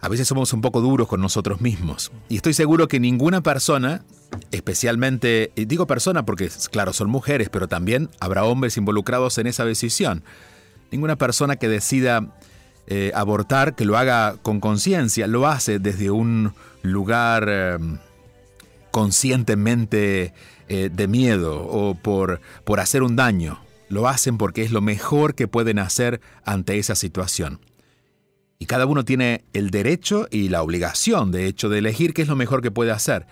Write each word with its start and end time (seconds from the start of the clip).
A 0.00 0.08
veces 0.08 0.28
somos 0.28 0.52
un 0.52 0.60
poco 0.60 0.80
duros 0.80 1.08
con 1.08 1.20
nosotros 1.20 1.60
mismos. 1.60 2.12
Y 2.28 2.36
estoy 2.36 2.54
seguro 2.54 2.86
que 2.86 3.00
ninguna 3.00 3.42
persona, 3.42 4.04
especialmente, 4.52 5.50
digo 5.56 5.88
persona 5.88 6.24
porque, 6.24 6.48
claro, 6.70 6.92
son 6.92 7.10
mujeres, 7.10 7.48
pero 7.48 7.66
también 7.66 8.10
habrá 8.20 8.44
hombres 8.44 8.76
involucrados 8.76 9.38
en 9.38 9.48
esa 9.48 9.64
decisión. 9.64 10.22
Ninguna 10.92 11.16
persona 11.16 11.56
que 11.56 11.66
decida 11.66 12.32
eh, 12.86 13.10
abortar, 13.16 13.74
que 13.74 13.86
lo 13.86 13.98
haga 13.98 14.36
con 14.40 14.60
conciencia, 14.60 15.26
lo 15.26 15.48
hace 15.48 15.80
desde 15.80 16.12
un 16.12 16.54
lugar 16.82 17.48
eh, 17.48 17.78
conscientemente 18.94 20.34
eh, 20.68 20.88
de 20.88 21.08
miedo 21.08 21.66
o 21.66 21.96
por, 21.96 22.40
por 22.62 22.78
hacer 22.78 23.02
un 23.02 23.16
daño. 23.16 23.58
Lo 23.88 24.06
hacen 24.06 24.38
porque 24.38 24.62
es 24.62 24.70
lo 24.70 24.80
mejor 24.80 25.34
que 25.34 25.48
pueden 25.48 25.80
hacer 25.80 26.20
ante 26.44 26.78
esa 26.78 26.94
situación. 26.94 27.58
Y 28.60 28.66
cada 28.66 28.86
uno 28.86 29.04
tiene 29.04 29.42
el 29.52 29.70
derecho 29.70 30.28
y 30.30 30.48
la 30.48 30.62
obligación, 30.62 31.32
de 31.32 31.48
hecho, 31.48 31.68
de 31.68 31.78
elegir 31.78 32.14
qué 32.14 32.22
es 32.22 32.28
lo 32.28 32.36
mejor 32.36 32.62
que 32.62 32.70
puede 32.70 32.92
hacer. 32.92 33.26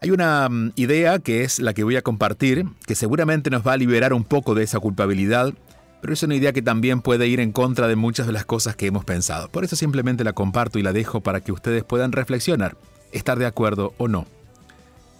Hay 0.00 0.10
una 0.10 0.48
mm, 0.48 0.72
idea 0.76 1.18
que 1.18 1.44
es 1.44 1.58
la 1.58 1.74
que 1.74 1.84
voy 1.84 1.96
a 1.96 2.02
compartir, 2.02 2.64
que 2.86 2.94
seguramente 2.94 3.50
nos 3.50 3.62
va 3.62 3.74
a 3.74 3.76
liberar 3.76 4.14
un 4.14 4.24
poco 4.24 4.54
de 4.54 4.64
esa 4.64 4.80
culpabilidad, 4.80 5.52
pero 6.00 6.14
es 6.14 6.22
una 6.22 6.34
idea 6.34 6.54
que 6.54 6.62
también 6.62 7.02
puede 7.02 7.28
ir 7.28 7.40
en 7.40 7.52
contra 7.52 7.88
de 7.88 7.96
muchas 7.96 8.26
de 8.26 8.32
las 8.32 8.46
cosas 8.46 8.74
que 8.74 8.86
hemos 8.86 9.04
pensado. 9.04 9.50
Por 9.50 9.64
eso 9.64 9.76
simplemente 9.76 10.24
la 10.24 10.32
comparto 10.32 10.78
y 10.78 10.82
la 10.82 10.94
dejo 10.94 11.20
para 11.20 11.42
que 11.42 11.52
ustedes 11.52 11.84
puedan 11.84 12.12
reflexionar, 12.12 12.78
estar 13.12 13.38
de 13.38 13.44
acuerdo 13.44 13.92
o 13.98 14.08
no. 14.08 14.26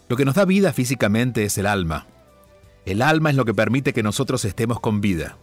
Lo 0.09 0.17
que 0.17 0.25
nos 0.25 0.34
da 0.34 0.44
vida 0.44 0.72
físicamente 0.72 1.44
es 1.44 1.59
el 1.59 1.67
alma. 1.67 2.06
El 2.84 3.03
alma 3.03 3.31
es 3.31 3.37
lo 3.37 3.44
que 3.44 3.55
permite 3.55 3.93
que 3.93 4.03
nosotros 4.03 4.44
estemos 4.44 4.81
con 4.81 5.00
vida. 5.00 5.37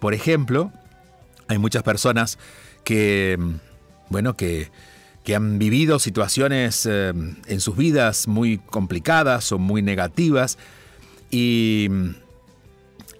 Por 0.00 0.14
ejemplo, 0.14 0.72
hay 1.48 1.58
muchas 1.58 1.82
personas 1.82 2.38
que, 2.84 3.38
bueno, 4.08 4.36
que, 4.36 4.70
que 5.24 5.34
han 5.34 5.58
vivido 5.58 5.98
situaciones 5.98 6.86
eh, 6.90 7.12
en 7.46 7.60
sus 7.60 7.76
vidas 7.76 8.26
muy 8.26 8.58
complicadas 8.58 9.52
o 9.52 9.58
muy 9.58 9.82
negativas 9.82 10.56
y 11.30 11.88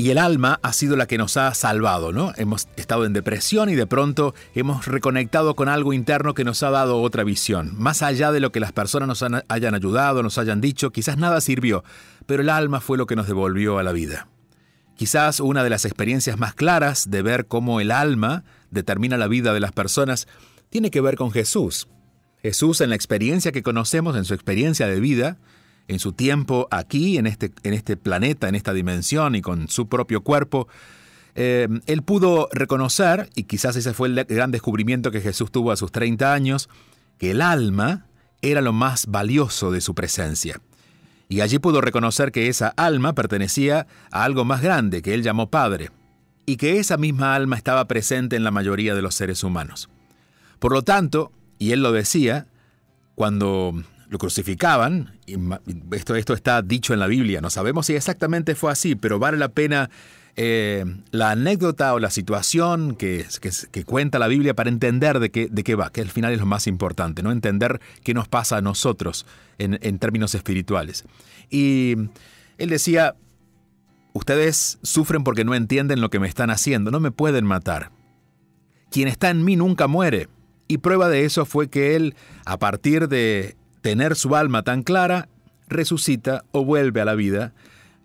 y 0.01 0.11
el 0.11 0.17
alma 0.17 0.59
ha 0.63 0.73
sido 0.73 0.97
la 0.97 1.07
que 1.07 1.19
nos 1.19 1.37
ha 1.37 1.53
salvado, 1.53 2.11
¿no? 2.11 2.33
Hemos 2.39 2.69
estado 2.77 3.05
en 3.05 3.13
depresión 3.13 3.69
y 3.69 3.75
de 3.75 3.87
pronto 3.87 4.35
hemos 4.55 4.87
reconectado 4.87 5.55
con 5.55 5.69
algo 5.69 5.93
interno 5.93 6.33
que 6.33 6.43
nos 6.43 6.63
ha 6.63 6.71
dado 6.71 7.03
otra 7.03 7.23
visión. 7.23 7.75
Más 7.77 8.01
allá 8.01 8.33
de 8.33 8.41
lo 8.41 8.51
que 8.51 8.61
las 8.61 8.73
personas 8.73 9.09
nos 9.09 9.43
hayan 9.49 9.75
ayudado, 9.75 10.23
nos 10.23 10.39
hayan 10.39 10.63
dicho, 10.63 10.91
quizás 10.91 11.19
nada 11.19 11.43
sirvió, 11.43 11.85
pero 12.25 12.41
el 12.41 12.49
alma 12.49 12.81
fue 12.81 12.97
lo 12.97 13.05
que 13.05 13.15
nos 13.15 13.27
devolvió 13.27 13.77
a 13.77 13.83
la 13.83 13.93
vida. 13.93 14.29
Quizás 14.97 15.39
una 15.39 15.63
de 15.63 15.69
las 15.69 15.85
experiencias 15.85 16.39
más 16.39 16.55
claras 16.55 17.11
de 17.11 17.21
ver 17.21 17.45
cómo 17.45 17.79
el 17.83 17.91
alma 17.91 18.45
determina 18.71 19.19
la 19.19 19.29
vida 19.29 19.53
de 19.53 19.61
las 19.61 19.73
personas 19.73 20.29
tiene 20.71 20.91
que 20.91 21.03
ver 21.03 21.17
con 21.17 21.31
Jesús. 21.31 21.89
Jesús 22.41 22.81
en 22.81 22.89
la 22.89 22.97
experiencia 22.97 23.53
que 23.53 23.63
conocemos, 23.63 24.17
en 24.17 24.25
su 24.25 24.33
experiencia 24.33 24.87
de 24.87 24.99
vida, 24.99 25.37
en 25.91 25.99
su 25.99 26.13
tiempo 26.13 26.69
aquí, 26.71 27.19
en 27.19 27.27
este, 27.27 27.51
en 27.65 27.75
este 27.75 27.97
planeta, 27.97 28.49
en 28.49 28.55
esta 28.55 28.73
dimensión 28.73 29.35
y 29.35 29.43
con 29.43 29.67
su 29.67 29.89
propio 29.89 30.23
cuerpo, 30.23 30.69
eh, 31.35 31.67
él 31.87 32.03
pudo 32.03 32.49
reconocer, 32.53 33.29
y 33.35 33.43
quizás 33.43 33.75
ese 33.75 33.93
fue 33.93 34.07
el 34.07 34.25
gran 34.25 34.53
descubrimiento 34.53 35.11
que 35.11 35.21
Jesús 35.21 35.51
tuvo 35.51 35.73
a 35.73 35.77
sus 35.77 35.91
30 35.91 36.33
años, 36.33 36.69
que 37.19 37.33
el 37.33 37.43
alma 37.43 38.07
era 38.41 38.61
lo 38.61 38.73
más 38.73 39.07
valioso 39.07 39.73
de 39.73 39.81
su 39.81 39.97
presencia. 39.97 40.61
Y 41.29 41.41
allí 41.41 41.59
pudo 41.59 41.81
reconocer 41.81 42.31
que 42.31 42.47
esa 42.47 42.69
alma 42.77 43.17
pertenecía 43.17 43.89
a 44.13 44.23
algo 44.23 44.45
más 44.45 44.63
grande 44.63 45.03
que 45.03 45.13
él 45.13 45.25
llamó 45.25 45.51
Padre, 45.51 45.91
y 46.47 46.57
que 46.57 46.79
esa 46.79 46.99
misma 46.99 47.35
alma 47.35 47.57
estaba 47.57 47.89
presente 47.89 48.37
en 48.37 48.45
la 48.45 48.53
mayoría 48.53 48.95
de 48.95 49.03
los 49.03 49.17
seres 49.17 49.43
humanos. 49.43 49.89
Por 50.61 50.73
lo 50.73 50.83
tanto, 50.83 51.33
y 51.59 51.73
él 51.73 51.83
lo 51.83 51.91
decía, 51.91 52.47
cuando 53.17 53.83
lo 54.11 54.19
crucificaban, 54.19 55.19
y 55.25 55.37
esto, 55.95 56.17
esto 56.17 56.35
está 56.35 56.63
dicho 56.63 56.93
en 56.93 56.99
la 56.99 57.07
Biblia, 57.07 57.41
no 57.41 57.49
sabemos 57.49 57.87
si 57.87 57.95
exactamente 57.95 58.57
fue 58.57 58.73
así, 58.73 58.97
pero 58.97 59.21
vale 59.21 59.39
la 59.39 59.51
pena 59.51 59.89
eh, 60.35 60.85
la 61.13 61.31
anécdota 61.31 61.95
o 61.95 62.01
la 62.01 62.11
situación 62.11 62.97
que, 62.97 63.25
que, 63.71 63.85
cuenta 63.85 64.19
la 64.19 64.27
Biblia 64.27 64.55
para 64.55 64.69
entender 64.69 65.21
de 65.21 65.31
qué, 65.31 65.49
de 65.49 65.63
qué 65.63 65.77
va, 65.77 65.91
que 65.91 66.01
al 66.01 66.09
final 66.09 66.33
es 66.33 66.41
lo 66.41 66.47
más 66.47 66.67
importante, 66.67 67.23
¿no? 67.23 67.31
entender 67.31 67.81
qué 68.03 68.13
nos 68.13 68.27
pasa 68.27 68.57
a 68.57 68.61
nosotros 68.61 69.27
en, 69.59 69.79
en 69.81 70.01
términos 70.01 70.35
espirituales. 70.35 71.05
Y 71.49 71.95
él 72.59 72.69
decía, 72.69 73.15
ustedes 74.13 74.81
sufren 74.83 75.23
porque 75.23 75.45
no 75.45 75.55
entienden 75.55 76.01
lo 76.01 76.11
que 76.11 76.19
me 76.19 76.29
están 76.29 76.51
haciendo, 76.51 76.91
no 76.91 76.99
me 76.99 77.13
pueden 77.13 77.45
matar. 77.45 77.93
Quien 78.91 79.07
está 79.07 79.31
en 79.31 79.45
mí 79.45 79.55
nunca 79.55 79.87
muere. 79.87 80.29
Y 80.67 80.79
prueba 80.79 81.09
de 81.09 81.25
eso 81.25 81.47
fue 81.47 81.69
que 81.69 81.97
él, 81.97 82.15
a 82.45 82.59
partir 82.59 83.09
de 83.09 83.57
tener 83.81 84.17
su 84.17 84.37
alma 84.37 84.63
tan 84.63 84.83
clara, 84.83 85.29
resucita 85.69 86.45
o 86.53 86.65
vuelve 86.65 87.01
a 87.01 87.05
la 87.05 87.15
vida 87.15 87.53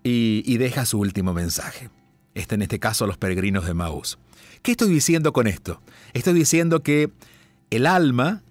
y, 0.04 0.44
y 0.45 0.57
deja 0.57 0.86
su 0.86 1.00
último 1.00 1.33
mensaje. 1.33 1.89
Este 2.33 2.56
en 2.56 2.62
este 2.62 2.80
caso 2.80 3.07
los 3.07 3.18
peregrinos 3.18 3.66
de 3.66 3.74
Maús. 3.74 4.19
¿Qué 4.62 4.72
estoy 4.72 4.89
diciendo 4.89 5.31
con 5.31 5.48
esto? 5.48 5.81
Estoy 6.13 6.33
diciendo 6.33 6.81
que 6.81 7.12
el 7.69 7.86
alma 7.86 8.42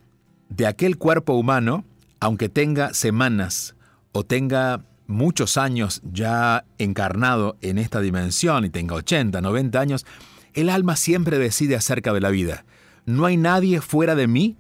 de 0.49 0.67
aquel 0.67 0.97
cuerpo 0.97 1.35
humano, 1.35 1.85
aunque 2.21 2.49
tenga 2.49 2.95
semanas 2.95 3.75
o 4.13 4.25
tenga 4.25 4.85
muchos 5.07 5.57
años 5.57 6.01
ya 6.11 6.65
encarnado 6.79 7.57
en 7.61 7.79
esta 7.79 8.01
dimensión 8.01 8.65
y 8.65 8.71
tenga 8.71 8.95
80, 8.95 9.41
90 9.41 9.81
años, 9.81 10.07
el 10.55 10.71
alma 10.71 10.97
siempre 10.97 11.39
decide 11.39 11.77
acerca 11.77 12.13
de 12.13 12.21
la 12.21 12.31
vida. 12.31 12.65
No 13.07 13.27
hay 13.27 13.37
nadie 13.37 13.81
fuera 13.81 14.15
de 14.15 14.29
mí 14.29 14.57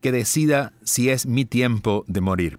que 0.00 0.12
decida 0.12 0.72
si 0.82 1.10
es 1.10 1.26
mi 1.26 1.44
tiempo 1.44 2.04
de 2.08 2.20
morir. 2.20 2.58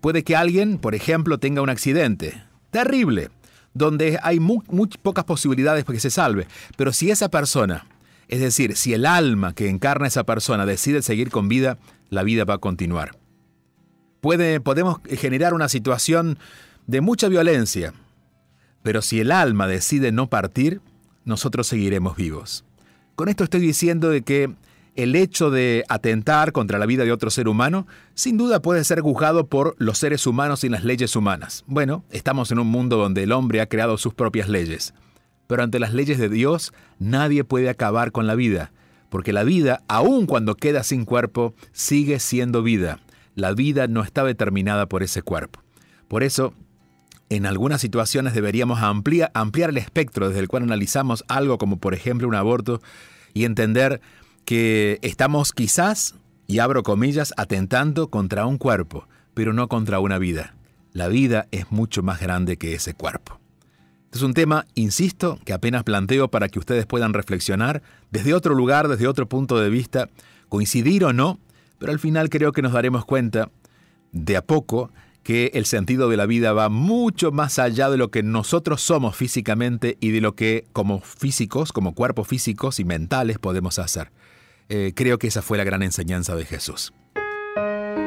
Puede 0.00 0.24
que 0.24 0.36
alguien, 0.36 0.78
por 0.78 0.94
ejemplo, 0.94 1.38
tenga 1.38 1.62
un 1.62 1.70
accidente 1.70 2.42
terrible, 2.70 3.30
donde 3.72 4.18
hay 4.22 4.40
muy, 4.40 4.60
pocas 5.02 5.24
posibilidades 5.24 5.84
para 5.84 5.96
que 5.96 6.00
se 6.00 6.10
salve, 6.10 6.46
pero 6.76 6.92
si 6.92 7.10
esa 7.10 7.28
persona, 7.28 7.86
es 8.28 8.40
decir, 8.40 8.76
si 8.76 8.94
el 8.94 9.06
alma 9.06 9.54
que 9.54 9.68
encarna 9.68 10.06
esa 10.06 10.24
persona 10.24 10.66
decide 10.66 11.02
seguir 11.02 11.30
con 11.30 11.48
vida, 11.48 11.78
la 12.10 12.22
vida 12.22 12.44
va 12.44 12.54
a 12.54 12.58
continuar. 12.58 13.16
Puede, 14.20 14.60
podemos 14.60 15.00
generar 15.18 15.54
una 15.54 15.68
situación 15.68 16.38
de 16.86 17.00
mucha 17.00 17.28
violencia, 17.28 17.92
pero 18.82 19.02
si 19.02 19.20
el 19.20 19.32
alma 19.32 19.66
decide 19.66 20.12
no 20.12 20.28
partir, 20.28 20.80
nosotros 21.24 21.66
seguiremos 21.66 22.16
vivos. 22.16 22.64
Con 23.16 23.28
esto 23.28 23.44
estoy 23.44 23.60
diciendo 23.60 24.10
de 24.10 24.22
que 24.22 24.54
el 24.96 25.16
hecho 25.16 25.50
de 25.50 25.84
atentar 25.88 26.52
contra 26.52 26.78
la 26.78 26.86
vida 26.86 27.04
de 27.04 27.12
otro 27.12 27.30
ser 27.30 27.48
humano 27.48 27.86
sin 28.14 28.36
duda 28.36 28.62
puede 28.62 28.84
ser 28.84 29.00
juzgado 29.00 29.46
por 29.46 29.74
los 29.78 29.98
seres 29.98 30.26
humanos 30.26 30.64
y 30.64 30.68
las 30.68 30.84
leyes 30.84 31.16
humanas. 31.16 31.64
Bueno, 31.66 32.04
estamos 32.10 32.50
en 32.52 32.58
un 32.58 32.68
mundo 32.68 32.96
donde 32.96 33.24
el 33.24 33.32
hombre 33.32 33.60
ha 33.60 33.68
creado 33.68 33.98
sus 33.98 34.14
propias 34.14 34.48
leyes. 34.48 34.94
Pero 35.46 35.62
ante 35.62 35.78
las 35.78 35.92
leyes 35.92 36.18
de 36.18 36.28
Dios 36.28 36.72
nadie 36.98 37.44
puede 37.44 37.68
acabar 37.68 38.12
con 38.12 38.26
la 38.26 38.34
vida, 38.34 38.72
porque 39.10 39.32
la 39.32 39.44
vida, 39.44 39.82
aun 39.88 40.26
cuando 40.26 40.54
queda 40.54 40.82
sin 40.82 41.04
cuerpo, 41.04 41.54
sigue 41.72 42.18
siendo 42.18 42.62
vida. 42.62 43.00
La 43.34 43.52
vida 43.52 43.88
no 43.88 44.02
está 44.02 44.24
determinada 44.24 44.86
por 44.86 45.02
ese 45.02 45.22
cuerpo. 45.22 45.60
Por 46.08 46.22
eso, 46.22 46.54
en 47.28 47.46
algunas 47.46 47.80
situaciones 47.80 48.32
deberíamos 48.32 48.80
ampliar, 48.80 49.30
ampliar 49.34 49.70
el 49.70 49.78
espectro 49.78 50.28
desde 50.28 50.40
el 50.40 50.48
cual 50.48 50.62
analizamos 50.62 51.24
algo 51.28 51.58
como 51.58 51.78
por 51.78 51.94
ejemplo 51.94 52.28
un 52.28 52.34
aborto 52.34 52.80
y 53.32 53.44
entender 53.44 54.00
que 54.44 54.98
estamos 55.02 55.52
quizás, 55.52 56.14
y 56.46 56.58
abro 56.58 56.82
comillas, 56.82 57.32
atentando 57.36 58.08
contra 58.08 58.46
un 58.46 58.58
cuerpo, 58.58 59.06
pero 59.34 59.52
no 59.52 59.68
contra 59.68 60.00
una 60.00 60.18
vida. 60.18 60.54
La 60.92 61.08
vida 61.08 61.48
es 61.50 61.70
mucho 61.72 62.02
más 62.02 62.20
grande 62.20 62.56
que 62.56 62.74
ese 62.74 62.94
cuerpo. 62.94 63.40
Es 64.12 64.22
un 64.22 64.32
tema, 64.32 64.66
insisto, 64.74 65.40
que 65.44 65.52
apenas 65.52 65.82
planteo 65.82 66.28
para 66.28 66.48
que 66.48 66.60
ustedes 66.60 66.86
puedan 66.86 67.14
reflexionar 67.14 67.82
desde 68.12 68.32
otro 68.32 68.54
lugar, 68.54 68.86
desde 68.86 69.08
otro 69.08 69.28
punto 69.28 69.58
de 69.58 69.70
vista, 69.70 70.08
coincidir 70.48 71.04
o 71.04 71.12
no, 71.12 71.40
pero 71.78 71.90
al 71.90 71.98
final 71.98 72.28
creo 72.30 72.52
que 72.52 72.62
nos 72.62 72.72
daremos 72.72 73.04
cuenta 73.04 73.50
de 74.12 74.36
a 74.36 74.42
poco 74.42 74.90
que 75.24 75.50
el 75.54 75.64
sentido 75.64 76.08
de 76.08 76.16
la 76.16 76.26
vida 76.26 76.52
va 76.52 76.68
mucho 76.68 77.32
más 77.32 77.58
allá 77.58 77.90
de 77.90 77.96
lo 77.96 78.10
que 78.10 78.22
nosotros 78.22 78.82
somos 78.82 79.16
físicamente 79.16 79.96
y 79.98 80.10
de 80.10 80.20
lo 80.20 80.36
que 80.36 80.66
como 80.72 81.00
físicos, 81.00 81.72
como 81.72 81.94
cuerpos 81.94 82.28
físicos 82.28 82.78
y 82.78 82.84
mentales 82.84 83.38
podemos 83.38 83.80
hacer. 83.80 84.12
Eh, 84.68 84.92
creo 84.94 85.18
que 85.18 85.26
esa 85.26 85.42
fue 85.42 85.58
la 85.58 85.64
gran 85.64 85.82
enseñanza 85.82 86.36
de 86.36 86.44
Jesús. 86.44 86.92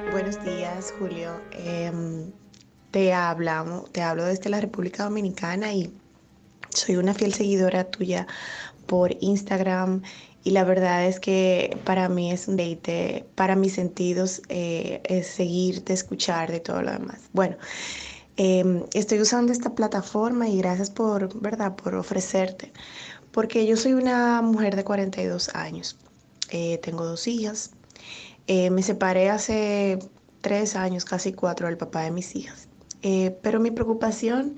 Buenos 0.09 0.41
días, 0.45 0.93
Julio. 0.97 1.41
Em, 1.51 2.31
te, 2.91 3.13
hablamos, 3.13 3.91
te 3.91 4.01
hablo 4.01 4.23
desde 4.23 4.49
la 4.49 4.61
República 4.61 5.03
Dominicana 5.03 5.73
y 5.73 5.93
soy 6.69 6.95
una 6.95 7.13
fiel 7.13 7.33
seguidora 7.33 7.83
tuya 7.83 8.25
por 8.87 9.13
Instagram 9.19 10.01
y 10.43 10.51
la 10.51 10.63
verdad 10.65 11.05
es 11.05 11.19
que 11.19 11.77
para 11.85 12.09
mí 12.09 12.31
es 12.31 12.47
un 12.47 12.57
date, 12.57 13.25
para 13.35 13.55
mis 13.55 13.73
sentidos 13.73 14.41
eh, 14.49 15.01
es 15.05 15.27
seguirte, 15.27 15.93
escuchar 15.93 16.51
de 16.51 16.59
todo 16.59 16.81
lo 16.81 16.91
demás. 16.91 17.21
Bueno, 17.31 17.55
em, 18.35 18.83
estoy 18.93 19.21
usando 19.21 19.51
esta 19.53 19.73
plataforma 19.73 20.47
y 20.49 20.57
gracias 20.57 20.89
por, 20.89 21.39
¿verdad?, 21.41 21.75
por 21.75 21.95
ofrecerte, 21.95 22.73
porque 23.31 23.65
yo 23.65 23.77
soy 23.77 23.93
una 23.93 24.41
mujer 24.41 24.75
de 24.75 24.83
42 24.83 25.49
años, 25.55 25.97
eh, 26.49 26.77
tengo 26.79 27.05
dos 27.05 27.27
hijas, 27.27 27.71
eh, 28.47 28.69
me 28.69 28.83
separé 28.83 29.29
hace 29.29 29.99
tres 30.41 30.75
años, 30.75 31.05
casi 31.05 31.31
cuatro, 31.33 31.67
del 31.67 31.77
papá 31.77 32.01
de 32.03 32.11
mis 32.11 32.35
hijas, 32.35 32.67
pero 33.41 33.59
mi 33.59 33.71
preocupación 33.71 34.55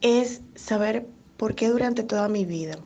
es 0.00 0.40
saber 0.54 1.06
por 1.36 1.54
qué 1.54 1.68
durante 1.68 2.02
toda 2.02 2.28
mi 2.28 2.44
vida 2.44 2.78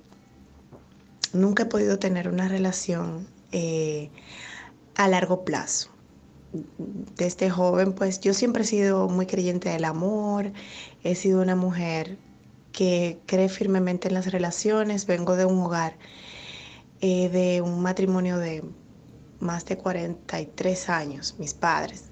nunca 1.35 1.65
he 1.65 1.67
podido 1.67 1.99
tener 1.99 2.29
una 2.29 2.49
relación 2.49 3.27
eh, 3.53 4.11
a 4.95 5.09
largo 5.09 5.45
plazo. 5.45 5.91
Desde 7.17 7.51
joven, 7.51 7.93
pues 7.93 8.21
yo 8.21 8.33
siempre 8.33 8.63
he 8.63 8.67
sido 8.67 9.09
muy 9.09 9.27
creyente 9.27 9.69
del 9.69 9.85
amor, 9.85 10.53
he 11.03 11.15
sido 11.17 11.43
una 11.43 11.57
mujer 11.57 12.17
que 12.73 13.19
cree 13.27 13.49
firmemente 13.49 14.09
en 14.09 14.15
las 14.15 14.31
relaciones, 14.33 15.07
vengo 15.07 15.37
de 15.37 15.45
un 15.45 15.59
hogar, 15.61 15.97
eh, 17.01 17.29
de 17.29 17.61
un 17.61 17.81
matrimonio 17.83 18.39
de 18.39 18.65
más 19.41 19.65
de 19.67 19.77
43 19.77 20.89
años, 20.89 21.35
mis 21.39 21.55
padres. 21.55 22.05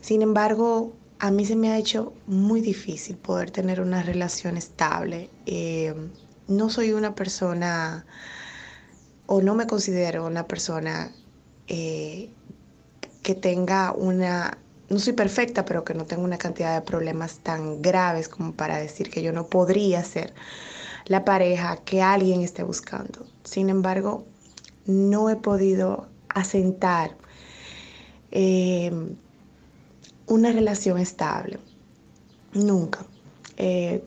Sin 0.00 0.22
embargo, 0.22 0.94
a 1.18 1.30
mí 1.30 1.44
se 1.44 1.56
me 1.56 1.70
ha 1.70 1.78
hecho 1.78 2.14
muy 2.26 2.60
difícil 2.60 3.16
poder 3.16 3.50
tener 3.50 3.80
una 3.80 4.02
relación 4.02 4.56
estable. 4.56 5.30
Eh, 5.46 5.94
no 6.46 6.70
soy 6.70 6.92
una 6.92 7.14
persona 7.14 8.06
o 9.28 9.42
no 9.42 9.54
me 9.54 9.66
considero 9.66 10.26
una 10.26 10.46
persona 10.46 11.12
eh, 11.66 12.30
que 13.22 13.34
tenga 13.34 13.92
una, 13.92 14.56
no 14.88 14.98
soy 14.98 15.12
perfecta, 15.12 15.66
pero 15.66 15.84
que 15.84 15.92
no 15.92 16.06
tengo 16.06 16.24
una 16.24 16.38
cantidad 16.38 16.74
de 16.74 16.80
problemas 16.80 17.38
tan 17.40 17.82
graves 17.82 18.26
como 18.26 18.54
para 18.54 18.78
decir 18.78 19.10
que 19.10 19.22
yo 19.22 19.30
no 19.34 19.46
podría 19.46 20.02
ser 20.02 20.32
la 21.04 21.26
pareja 21.26 21.76
que 21.84 22.00
alguien 22.00 22.40
esté 22.40 22.62
buscando. 22.62 23.26
Sin 23.44 23.68
embargo, 23.68 24.24
no 24.86 25.28
he 25.28 25.36
podido 25.36 26.06
asentar 26.30 27.14
eh, 28.30 28.90
una 30.26 30.52
relación 30.52 30.96
estable. 30.96 31.58
Nunca. 32.54 33.04
Eh, 33.58 34.02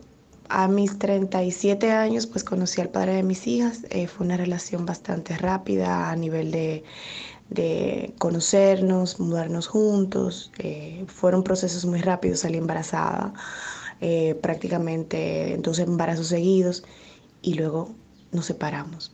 a 0.51 0.67
mis 0.67 0.99
37 0.99 1.91
años, 1.91 2.27
pues 2.27 2.43
conocí 2.43 2.81
al 2.81 2.89
padre 2.89 3.13
de 3.13 3.23
mis 3.23 3.47
hijas. 3.47 3.85
Eh, 3.89 4.07
fue 4.07 4.25
una 4.25 4.37
relación 4.37 4.85
bastante 4.85 5.37
rápida 5.37 6.09
a 6.11 6.15
nivel 6.15 6.51
de, 6.51 6.83
conocernos, 8.17 9.19
mudarnos 9.19 9.67
juntos. 9.67 10.51
Eh, 10.59 11.05
fueron 11.07 11.43
procesos 11.43 11.85
muy 11.85 12.01
rápidos, 12.01 12.39
salí 12.39 12.57
embarazada, 12.57 13.33
eh, 14.01 14.35
prácticamente 14.41 15.57
dos 15.59 15.79
embarazos 15.79 16.27
seguidos 16.27 16.83
y 17.41 17.53
luego 17.53 17.95
nos 18.31 18.45
separamos. 18.45 19.13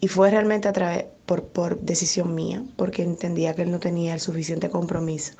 Y 0.00 0.08
fue 0.08 0.30
realmente 0.30 0.68
a 0.68 0.72
través, 0.72 1.06
por, 1.26 1.44
por 1.44 1.80
decisión 1.80 2.34
mía, 2.34 2.64
porque 2.76 3.02
entendía 3.02 3.54
que 3.54 3.62
él 3.62 3.70
no 3.70 3.80
tenía 3.80 4.14
el 4.14 4.20
suficiente 4.20 4.70
compromiso 4.70 5.34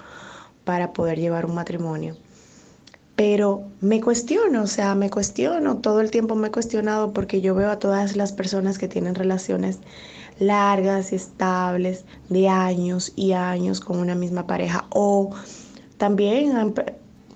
para 0.64 0.93
poder 0.93 1.19
llevar 1.19 1.47
un 1.47 1.55
matrimonio 1.55 2.17
pero 3.16 3.64
me 3.80 4.00
cuestiono, 4.00 4.62
o 4.62 4.66
sea, 4.66 4.94
me 4.94 5.09
cuestiono, 5.09 5.76
todo 5.78 6.00
el 6.00 6.11
tiempo 6.11 6.35
me 6.35 6.49
he 6.49 6.50
cuestionado 6.50 7.12
porque 7.12 7.40
yo 7.40 7.54
veo 7.54 7.71
a 7.71 7.78
todas 7.78 8.16
las 8.16 8.33
personas 8.33 8.78
que 8.78 8.88
tienen 8.88 9.14
relaciones 9.14 9.78
largas 10.40 11.12
y 11.12 11.16
estables 11.16 12.04
de 12.28 12.49
años 12.49 13.12
y 13.14 13.33
años 13.33 13.80
con 13.80 13.99
una 13.99 14.16
misma 14.16 14.47
pareja. 14.47 14.87
O 14.90 15.30
también 15.97 16.75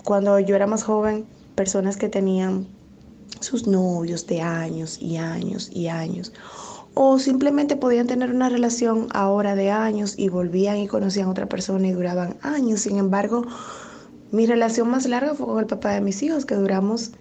cuando 0.03 0.39
yo 0.41 0.57
era 0.57 0.67
más 0.67 0.83
joven, 0.83 1.27
personas 1.55 1.97
que 1.97 2.09
tenían 2.09 2.67
sus 3.41 3.69
novios 3.69 4.27
de 4.27 4.41
años 4.43 4.99
y 5.01 5.17
años 5.17 5.71
y 5.73 5.87
años. 5.87 6.33
O 6.95 7.21
simplemente 7.21 7.77
podían 7.77 8.09
tener 8.09 8.33
una 8.33 8.49
relación 8.49 9.07
ahora 9.15 9.55
de 9.55 9.71
años 9.71 10.19
y 10.19 10.29
volvían 10.29 10.79
y 10.79 10.89
conocían 10.89 11.29
a 11.29 11.31
otra 11.31 11.47
persona 11.47 11.87
y 11.87 11.93
duraban 11.93 12.37
años, 12.43 12.81
sin 12.81 12.97
embargo, 12.99 13.47
mi 14.31 14.47
relación 14.47 14.89
más 14.89 15.07
larga 15.07 15.35
fue 15.35 15.47
con 15.47 15.59
el 15.59 15.67
papá 15.67 15.93
de 15.93 16.01
mis 16.01 16.23
hijos, 16.23 16.45
que 16.45 16.55
duramos 16.55 17.13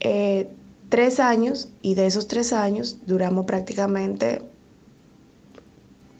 eh, 0.00 0.48
tres 0.88 1.20
años 1.20 1.68
y 1.82 1.94
de 1.94 2.06
esos 2.06 2.28
tres 2.28 2.52
años 2.52 2.98
duramos 3.06 3.44
prácticamente 3.44 4.42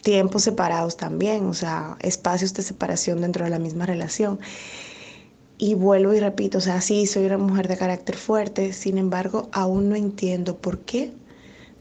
tiempos 0.02 0.42
separados 0.42 0.96
también, 0.96 1.46
o 1.46 1.54
sea, 1.54 1.96
espacios 2.00 2.54
de 2.54 2.62
separación 2.62 3.20
dentro 3.20 3.44
de 3.44 3.50
la 3.50 3.58
misma 3.58 3.86
relación. 3.86 4.38
Y 5.58 5.74
vuelvo 5.74 6.14
y 6.14 6.20
repito, 6.20 6.58
o 6.58 6.60
sea, 6.60 6.80
sí, 6.80 7.06
soy 7.06 7.26
una 7.26 7.38
mujer 7.38 7.66
de 7.66 7.76
carácter 7.76 8.16
fuerte, 8.16 8.72
sin 8.72 8.96
embargo, 8.96 9.48
aún 9.52 9.88
no 9.88 9.96
entiendo 9.96 10.56
por 10.56 10.78
qué 10.80 11.12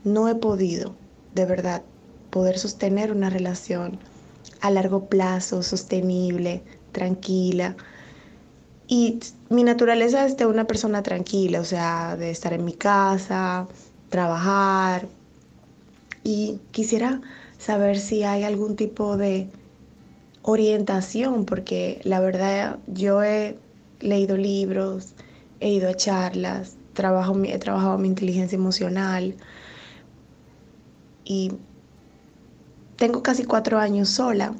no 0.03 0.27
he 0.27 0.35
podido, 0.35 0.95
de 1.35 1.45
verdad, 1.45 1.83
poder 2.31 2.57
sostener 2.57 3.11
una 3.11 3.29
relación 3.29 3.99
a 4.61 4.71
largo 4.71 5.05
plazo, 5.05 5.61
sostenible, 5.61 6.63
tranquila. 6.91 7.75
Y 8.87 9.19
mi 9.49 9.63
naturaleza 9.63 10.25
es 10.25 10.37
de 10.37 10.45
una 10.45 10.65
persona 10.65 11.03
tranquila, 11.03 11.59
o 11.59 11.65
sea, 11.65 12.15
de 12.15 12.31
estar 12.31 12.53
en 12.53 12.63
mi 12.63 12.73
casa, 12.73 13.67
trabajar. 14.09 15.07
Y 16.23 16.59
quisiera 16.71 17.21
saber 17.57 17.99
si 17.99 18.23
hay 18.23 18.43
algún 18.43 18.75
tipo 18.75 19.17
de 19.17 19.49
orientación, 20.41 21.45
porque 21.45 21.99
la 22.03 22.21
verdad 22.21 22.79
yo 22.87 23.23
he 23.23 23.57
leído 23.99 24.37
libros, 24.37 25.13
he 25.59 25.69
ido 25.71 25.89
a 25.89 25.95
charlas, 25.95 26.77
trabajo, 26.93 27.35
he 27.43 27.57
trabajado 27.59 27.97
mi 27.97 28.07
inteligencia 28.07 28.55
emocional 28.55 29.35
y 31.25 31.51
tengo 32.95 33.21
casi 33.21 33.43
cuatro 33.43 33.79
años 33.79 34.09
sola 34.09 34.55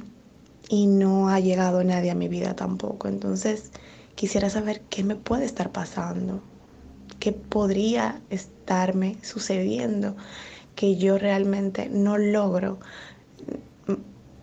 y 0.70 0.88
no 0.88 1.30
ha 1.30 1.40
llegado 1.40 1.84
nadie 1.84 2.12
a 2.12 2.16
mi 2.16 2.28
vida 2.28 2.56
tampoco. 2.56 3.08
Entonces 3.08 3.72
quisiera 4.18 4.50
saber 4.50 4.82
qué 4.90 5.04
me 5.04 5.16
puede 5.16 5.46
estar 5.46 5.72
pasando, 5.72 6.42
qué 7.20 7.32
podría 7.34 8.20
estarme 8.32 9.16
sucediendo, 9.22 10.18
que 10.76 10.98
yo 10.98 11.20
realmente 11.20 11.88
no 11.88 12.18
logro 12.18 12.80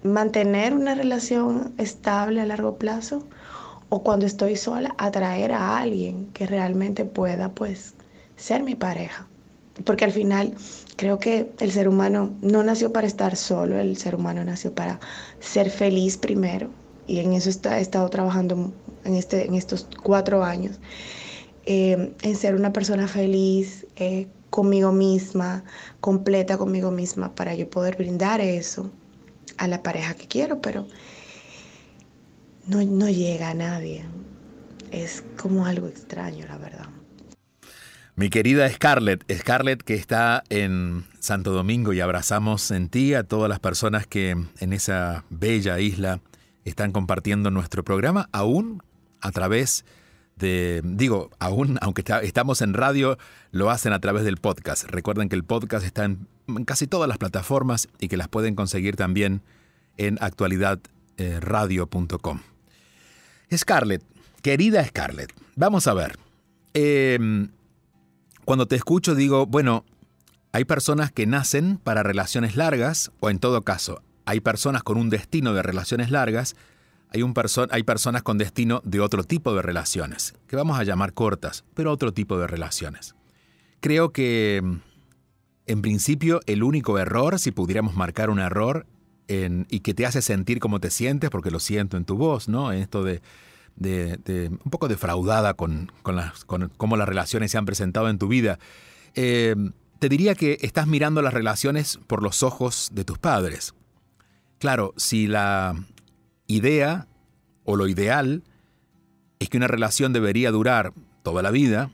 mantener 0.04 0.74
una 0.74 0.94
relación 0.94 1.74
estable 1.76 2.40
a 2.40 2.46
largo 2.46 2.76
plazo 2.76 3.26
o 3.88 4.04
cuando 4.04 4.26
estoy 4.26 4.54
sola 4.54 4.94
atraer 4.96 5.50
a 5.50 5.76
alguien 5.78 6.26
que 6.26 6.46
realmente 6.46 7.04
pueda 7.04 7.50
pues 7.50 7.94
ser 8.36 8.62
mi 8.62 8.76
pareja. 8.76 9.26
Porque 9.84 10.04
al 10.04 10.12
final 10.12 10.54
creo 10.96 11.18
que 11.18 11.50
el 11.58 11.72
ser 11.72 11.88
humano 11.88 12.32
no 12.42 12.62
nació 12.62 12.92
para 12.92 13.08
estar 13.08 13.34
solo, 13.34 13.80
el 13.80 13.96
ser 13.96 14.14
humano 14.14 14.44
nació 14.44 14.72
para 14.72 15.00
ser 15.40 15.68
feliz 15.68 16.16
primero. 16.16 16.70
Y 17.08 17.18
en 17.18 17.32
eso 17.32 17.50
he 17.50 17.80
estado 17.80 18.08
trabajando 18.08 18.72
en, 19.04 19.14
este, 19.14 19.46
en 19.46 19.54
estos 19.54 19.88
cuatro 20.02 20.44
años, 20.44 20.78
eh, 21.66 22.14
en 22.22 22.36
ser 22.36 22.54
una 22.54 22.72
persona 22.72 23.08
feliz 23.08 23.86
eh, 23.96 24.26
conmigo 24.50 24.92
misma, 24.92 25.64
completa 26.00 26.58
conmigo 26.58 26.90
misma, 26.90 27.34
para 27.34 27.54
yo 27.54 27.68
poder 27.68 27.96
brindar 27.96 28.40
eso 28.40 28.90
a 29.56 29.68
la 29.68 29.82
pareja 29.82 30.14
que 30.14 30.26
quiero, 30.26 30.60
pero 30.60 30.86
no, 32.66 32.82
no 32.82 33.08
llega 33.08 33.50
a 33.50 33.54
nadie. 33.54 34.04
Es 34.90 35.24
como 35.36 35.66
algo 35.66 35.88
extraño, 35.88 36.46
la 36.46 36.56
verdad. 36.56 36.86
Mi 38.16 38.30
querida 38.30 38.70
Scarlett, 38.70 39.24
Scarlett 39.32 39.82
que 39.82 39.94
está 39.94 40.44
en 40.48 41.04
Santo 41.18 41.50
Domingo 41.50 41.92
y 41.92 42.00
abrazamos 42.00 42.70
en 42.70 42.88
ti 42.88 43.14
a 43.14 43.24
todas 43.24 43.48
las 43.48 43.58
personas 43.58 44.06
que 44.06 44.36
en 44.60 44.72
esa 44.72 45.24
bella 45.30 45.80
isla 45.80 46.20
están 46.64 46.92
compartiendo 46.92 47.50
nuestro 47.50 47.82
programa, 47.82 48.28
aún 48.30 48.84
a 49.24 49.32
través 49.32 49.84
de, 50.36 50.82
digo, 50.84 51.30
aún 51.38 51.78
aunque 51.80 52.04
estamos 52.22 52.60
en 52.60 52.74
radio, 52.74 53.16
lo 53.50 53.70
hacen 53.70 53.92
a 53.92 53.98
través 54.00 54.24
del 54.24 54.36
podcast. 54.36 54.84
Recuerden 54.84 55.28
que 55.28 55.36
el 55.36 55.44
podcast 55.44 55.86
está 55.86 56.04
en, 56.04 56.28
casi 56.64 56.86
todas 56.86 57.08
las 57.08 57.18
plataformas 57.18 57.88
y 57.98 58.06
que 58.08 58.16
las 58.16 58.28
pueden 58.28 58.54
conseguir 58.54 58.94
también 58.96 59.42
en 59.96 60.18
actualidadradio.com. 60.20 62.40
Scarlett, 63.56 64.02
querida 64.42 64.84
Scarlett, 64.84 65.32
vamos 65.56 65.86
a 65.86 65.94
ver. 65.94 66.18
Em, 66.74 67.48
cuando 68.44 68.66
te 68.66 68.76
escucho 68.76 69.14
digo, 69.14 69.46
bueno, 69.46 69.84
hay 70.52 70.64
personas 70.64 71.12
que 71.12 71.26
nacen 71.26 71.78
para 71.78 72.02
relaciones 72.02 72.56
largas, 72.56 73.12
o 73.20 73.30
en 73.30 73.38
todo 73.38 73.62
caso, 73.62 74.02
hay 74.26 74.40
personas 74.40 74.82
con 74.82 74.98
un 74.98 75.08
destino 75.08 75.54
de 75.54 75.62
relaciones 75.62 76.10
largas, 76.10 76.56
hay, 77.14 77.22
un 77.22 77.32
hay 77.70 77.82
personas 77.84 78.22
con 78.24 78.38
destino 78.38 78.80
de 78.84 78.98
otro 78.98 79.22
tipo 79.22 79.54
de 79.54 79.62
relaciones, 79.62 80.34
que 80.48 80.56
vamos 80.56 80.78
a 80.78 80.82
llamar 80.82 81.12
cortas, 81.12 81.64
pero 81.74 81.92
otro 81.92 82.12
tipo 82.12 82.38
de 82.38 82.48
relaciones. 82.48 83.14
Creo 83.80 84.10
que, 84.12 84.62
en 85.66 85.82
principio, 85.82 86.40
el 86.46 86.64
único 86.64 86.98
error, 86.98 87.38
si 87.38 87.52
pudiéramos 87.52 87.94
marcar 87.94 88.30
un 88.30 88.40
error, 88.40 88.86
y 89.26 89.80
que 89.80 89.94
te 89.94 90.04
hace 90.04 90.20
sentir 90.20 90.58
como 90.58 90.80
te 90.80 90.90
sientes, 90.90 91.30
porque 91.30 91.50
lo 91.50 91.60
siento 91.60 91.96
en 91.96 92.04
tu 92.04 92.16
voz, 92.16 92.48
¿no? 92.48 92.72
En 92.72 92.80
esto 92.80 93.04
de, 93.04 93.22
un 93.78 94.70
poco 94.70 94.88
defraudada 94.88 95.54
con, 95.54 95.92
cómo 96.76 96.96
las 96.96 97.08
relaciones 97.08 97.52
se 97.52 97.58
han 97.58 97.64
presentado 97.64 98.10
en 98.10 98.18
tu 98.18 98.26
vida. 98.26 98.58
Eh, 99.14 99.54
te 100.00 100.08
diría 100.08 100.34
que 100.34 100.58
estás 100.60 100.88
mirando 100.88 101.22
las 101.22 101.32
relaciones 101.32 101.98
por 102.06 102.22
los 102.22 102.42
ojos 102.42 102.90
de 102.92 103.04
tus 103.04 103.18
padres. 103.18 103.74
Claro, 104.58 104.92
si 104.96 105.26
la 105.26 105.74
idea 106.46 107.08
o 107.64 107.76
lo 107.76 107.88
ideal 107.88 108.42
es 109.38 109.48
que 109.48 109.56
una 109.56 109.68
relación 109.68 110.12
debería 110.12 110.50
durar 110.50 110.92
toda 111.22 111.42
la 111.42 111.50
vida, 111.50 111.90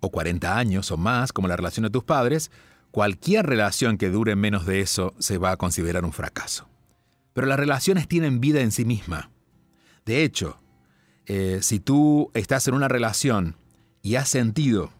o 0.00 0.10
40 0.10 0.56
años 0.56 0.90
o 0.90 0.96
más, 0.96 1.32
como 1.32 1.48
la 1.48 1.56
relación 1.56 1.84
de 1.84 1.90
tus 1.90 2.04
padres, 2.04 2.50
cualquier 2.90 3.46
relación 3.46 3.98
que 3.98 4.10
dure 4.10 4.36
menos 4.36 4.66
de 4.66 4.80
eso 4.80 5.14
se 5.18 5.38
va 5.38 5.50
a 5.50 5.56
considerar 5.56 6.04
un 6.04 6.12
fracaso. 6.12 6.68
Pero 7.32 7.46
las 7.46 7.58
relaciones 7.58 8.06
tienen 8.06 8.40
vida 8.40 8.60
en 8.60 8.70
sí 8.70 8.84
misma. 8.84 9.30
De 10.04 10.22
hecho, 10.22 10.60
eh, 11.26 11.58
si 11.62 11.80
tú 11.80 12.30
estás 12.34 12.68
en 12.68 12.74
una 12.74 12.88
relación 12.88 13.56
y 14.02 14.16
has 14.16 14.28
sentido, 14.28 14.92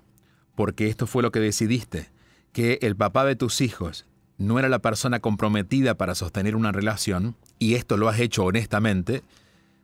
porque 0.56 0.88
esto 0.88 1.06
fue 1.06 1.22
lo 1.22 1.30
que 1.30 1.40
decidiste, 1.40 2.10
que 2.52 2.78
el 2.82 2.96
papá 2.96 3.24
de 3.24 3.36
tus 3.36 3.60
hijos 3.60 4.06
no 4.38 4.58
era 4.58 4.68
la 4.68 4.80
persona 4.80 5.20
comprometida 5.20 5.96
para 5.96 6.14
sostener 6.14 6.56
una 6.56 6.72
relación, 6.72 7.36
y 7.64 7.76
esto 7.76 7.96
lo 7.96 8.10
has 8.10 8.20
hecho 8.20 8.44
honestamente, 8.44 9.22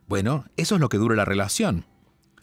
bueno, 0.07 0.45
eso 0.55 0.75
es 0.75 0.81
lo 0.81 0.87
que 0.87 0.99
dura 0.99 1.15
la 1.15 1.25
relación. 1.25 1.85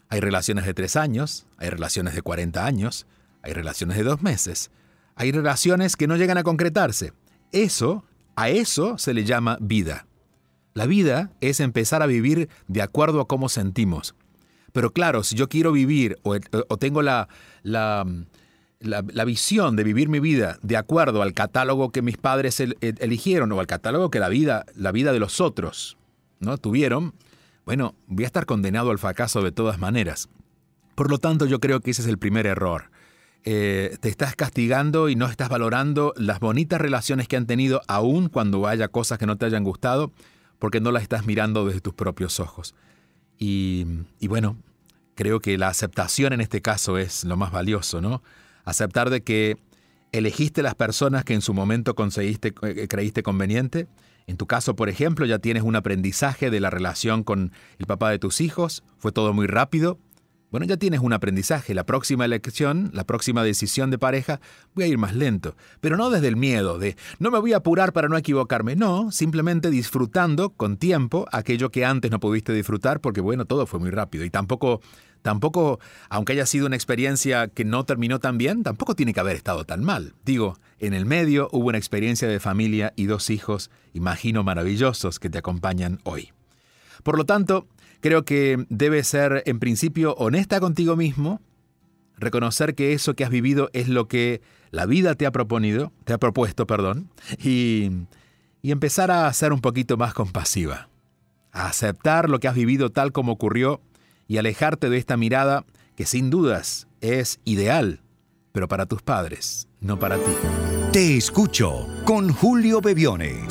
Hay 0.09 0.19
relaciones 0.19 0.65
de 0.65 0.73
tres 0.73 0.97
años, 0.97 1.45
hay 1.57 1.69
relaciones 1.69 2.13
de 2.13 2.21
40 2.21 2.65
años, 2.65 3.05
hay 3.41 3.53
relaciones 3.53 3.95
de 3.95 4.03
dos 4.03 4.21
meses, 4.21 4.69
hay 5.15 5.31
relaciones 5.31 5.95
que 5.95 6.07
no 6.07 6.17
llegan 6.17 6.37
a 6.37 6.43
concretarse. 6.43 7.13
Eso 7.53 8.03
a 8.35 8.49
eso 8.49 8.97
se 8.97 9.13
le 9.13 9.23
llama 9.23 9.57
vida. 9.61 10.07
La 10.73 10.85
vida 10.85 11.31
es 11.39 11.61
empezar 11.61 12.01
a 12.01 12.07
vivir 12.07 12.49
de 12.67 12.81
acuerdo 12.81 13.21
a 13.21 13.27
cómo 13.27 13.47
sentimos. 13.47 14.15
Pero 14.73 14.91
claro, 14.91 15.23
si 15.23 15.35
yo 15.35 15.47
quiero 15.47 15.71
vivir 15.71 16.17
o, 16.23 16.37
tengo 16.77 17.01
la, 17.01 17.29
la, 17.63 18.05
visión 19.25 19.75
de 19.75 19.83
vivir 19.83 20.09
mi 20.09 20.19
vida 20.19 20.57
de 20.61 20.77
acuerdo 20.77 21.21
al 21.21 21.33
catálogo 21.33 21.91
que 21.91 22.01
mis 22.01 22.17
padres 22.17 22.59
eligieron 22.59 23.51
o 23.51 23.59
al 23.59 23.67
catálogo 23.67 24.09
que 24.09 24.19
la 24.19 24.29
vida, 24.29 24.65
la 24.75 24.91
vida 24.91 25.11
de 25.11 25.19
los 25.19 25.41
otros 25.41 25.97
¿no? 26.39 26.57
tuvieron, 26.57 27.13
bueno, 27.65 27.95
voy 28.07 28.23
a 28.23 28.27
estar 28.27 28.45
condenado 28.45 28.91
al 28.91 28.99
fracaso 28.99 29.41
de 29.41 29.51
todas 29.51 29.79
maneras. 29.79 30.29
Por 30.95 31.09
lo 31.09 31.17
tanto, 31.17 31.45
yo 31.45 31.59
creo 31.59 31.81
que 31.81 31.91
ese 31.91 32.01
es 32.01 32.07
el 32.07 32.17
primer 32.17 32.45
error. 32.45 32.89
Eh, 33.45 33.97
te 34.01 34.09
estás 34.09 34.35
castigando 34.35 35.07
y 35.07 35.15
no 35.15 35.27
estás 35.27 35.49
valorando 35.49 36.13
las 36.17 36.39
bonitas 36.39 36.81
relaciones 36.81 37.27
que 37.27 37.37
han 37.37 37.45
tenido, 37.45 37.81
aun 37.87 38.27
cuando 38.27 38.67
haya 38.67 38.89
cosas 38.89 39.17
que 39.17 39.25
no 39.25 39.37
te 39.37 39.45
hayan 39.45 39.63
gustado, 39.63 40.11
porque 40.57 40.81
no 40.81 40.91
las 40.91 41.03
estás 41.03 41.25
mirando 41.25 41.65
desde 41.65 41.79
tus 41.79 41.93
propios 41.93 42.39
ojos. 42.39 42.75
Y, 43.37 43.85
y 44.19 44.27
bueno, 44.27 44.57
creo 45.15 45.39
que 45.39 45.57
la 45.57 45.69
aceptación 45.69 46.33
en 46.33 46.41
este 46.41 46.61
caso 46.61 46.97
es 46.97 47.23
lo 47.23 47.37
más 47.37 47.51
valioso, 47.51 48.01
¿no? 48.01 48.21
Aceptar 48.69 49.09
de 49.09 49.21
que 49.21 49.57
elegiste 50.11 50.61
las 50.61 50.75
personas 50.75 51.23
que 51.23 51.33
en 51.33 51.41
su 51.41 51.53
momento 51.53 51.95
eh, 51.97 52.87
creíste 52.87 53.23
conveniente. 53.23 53.87
En 54.27 54.37
tu 54.37 54.45
caso, 54.45 54.75
por 54.75 54.89
ejemplo, 54.89 55.25
ya 55.25 55.39
tienes 55.39 55.63
un 55.63 55.75
aprendizaje 55.75 56.51
de 56.51 56.59
la 56.59 56.69
relación 56.69 57.23
con 57.23 57.51
el 57.79 57.87
papá 57.87 58.11
de 58.11 58.19
tus 58.19 58.41
hijos, 58.41 58.83
fue 58.97 59.11
todo 59.11 59.33
muy 59.33 59.47
rápido, 59.47 59.97
bueno, 60.51 60.65
ya 60.65 60.77
tienes 60.77 60.99
un 60.99 61.13
aprendizaje. 61.13 61.73
La 61.73 61.85
próxima 61.85 62.25
elección, 62.25 62.89
la 62.93 63.03
próxima 63.03 63.43
decisión 63.43 63.91
de 63.91 63.99
pareja, 63.99 64.39
voy 64.73 64.85
a 64.85 64.87
ir 64.87 64.97
más 64.97 65.15
lento. 65.15 65.55
Pero 65.79 65.95
no 65.95 66.09
desde 66.09 66.27
el 66.27 66.35
miedo 66.35 66.79
de 66.79 66.95
no 67.19 67.29
me 67.29 67.39
voy 67.39 67.53
a 67.53 67.57
apurar 67.57 67.93
para 67.93 68.09
no 68.09 68.17
equivocarme. 68.17 68.75
No, 68.75 69.11
simplemente 69.11 69.69
disfrutando 69.69 70.49
con 70.49 70.77
tiempo 70.77 71.27
aquello 71.31 71.69
que 71.69 71.85
antes 71.85 72.09
no 72.09 72.19
pudiste 72.19 72.53
disfrutar 72.53 72.99
porque, 72.99 73.21
bueno, 73.21 73.45
todo 73.45 73.67
fue 73.67 73.79
muy 73.79 73.91
rápido. 73.91 74.25
Y 74.25 74.31
tampoco, 74.31 74.81
tampoco, 75.21 75.79
aunque 76.09 76.33
haya 76.33 76.47
sido 76.47 76.65
una 76.65 76.75
experiencia 76.75 77.47
que 77.47 77.63
no 77.65 77.85
terminó 77.85 78.19
tan 78.19 78.37
bien, 78.39 78.63
tampoco 78.63 78.95
tiene 78.95 79.13
que 79.13 79.19
haber 79.19 79.35
estado 79.35 79.65
tan 79.65 79.83
mal. 79.83 80.15
Digo, 80.25 80.57
en 80.79 80.95
el 80.95 81.05
medio 81.05 81.49
hubo 81.51 81.67
una 81.67 81.77
experiencia 81.77 82.27
de 82.27 82.39
familia 82.39 82.93
y 82.95 83.05
dos 83.05 83.29
hijos, 83.29 83.69
imagino, 83.93 84.43
maravillosos 84.43 85.19
que 85.19 85.29
te 85.29 85.37
acompañan 85.37 85.99
hoy. 86.05 86.31
Por 87.03 87.17
lo 87.17 87.25
tanto, 87.25 87.67
Creo 88.01 88.23
que 88.23 88.65
debes 88.69 89.07
ser, 89.07 89.43
en 89.45 89.59
principio, 89.59 90.15
honesta 90.15 90.59
contigo 90.59 90.95
mismo, 90.95 91.41
reconocer 92.17 92.75
que 92.75 92.93
eso 92.93 93.13
que 93.13 93.23
has 93.23 93.29
vivido 93.29 93.69
es 93.73 93.87
lo 93.89 94.07
que 94.07 94.41
la 94.71 94.85
vida 94.85 95.15
te 95.15 95.25
ha 95.25 95.31
proponido, 95.31 95.91
te 96.05 96.13
ha 96.13 96.17
propuesto, 96.17 96.67
perdón, 96.67 97.09
y, 97.43 97.91
y 98.61 98.71
empezar 98.71 99.11
a 99.11 99.31
ser 99.33 99.53
un 99.53 99.61
poquito 99.61 99.97
más 99.97 100.13
compasiva, 100.13 100.89
a 101.51 101.67
aceptar 101.67 102.29
lo 102.29 102.39
que 102.39 102.47
has 102.47 102.55
vivido 102.55 102.91
tal 102.91 103.11
como 103.11 103.33
ocurrió 103.33 103.81
y 104.27 104.37
alejarte 104.37 104.89
de 104.89 104.97
esta 104.97 105.17
mirada 105.17 105.65
que 105.95 106.05
sin 106.05 106.29
dudas 106.29 106.87
es 107.01 107.39
ideal, 107.43 108.01
pero 108.51 108.67
para 108.67 108.85
tus 108.85 109.01
padres, 109.01 109.67
no 109.81 109.99
para 109.99 110.17
ti. 110.17 110.31
Te 110.93 111.17
escucho 111.17 111.87
con 112.05 112.31
Julio 112.31 112.81
Bebione. 112.81 113.47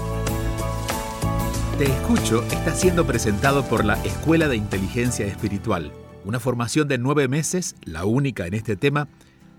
Te 1.79 1.85
escucho 1.85 2.43
está 2.51 2.75
siendo 2.75 3.07
presentado 3.07 3.65
por 3.65 3.85
la 3.85 4.03
Escuela 4.05 4.49
de 4.49 4.57
Inteligencia 4.57 5.27
Espiritual, 5.27 5.93
una 6.27 6.39
formación 6.39 6.87
de 6.89 6.99
nueve 6.99 7.29
meses, 7.29 7.75
la 7.85 8.05
única 8.05 8.47
en 8.47 8.53
este 8.55 8.77
tema, 8.77 9.09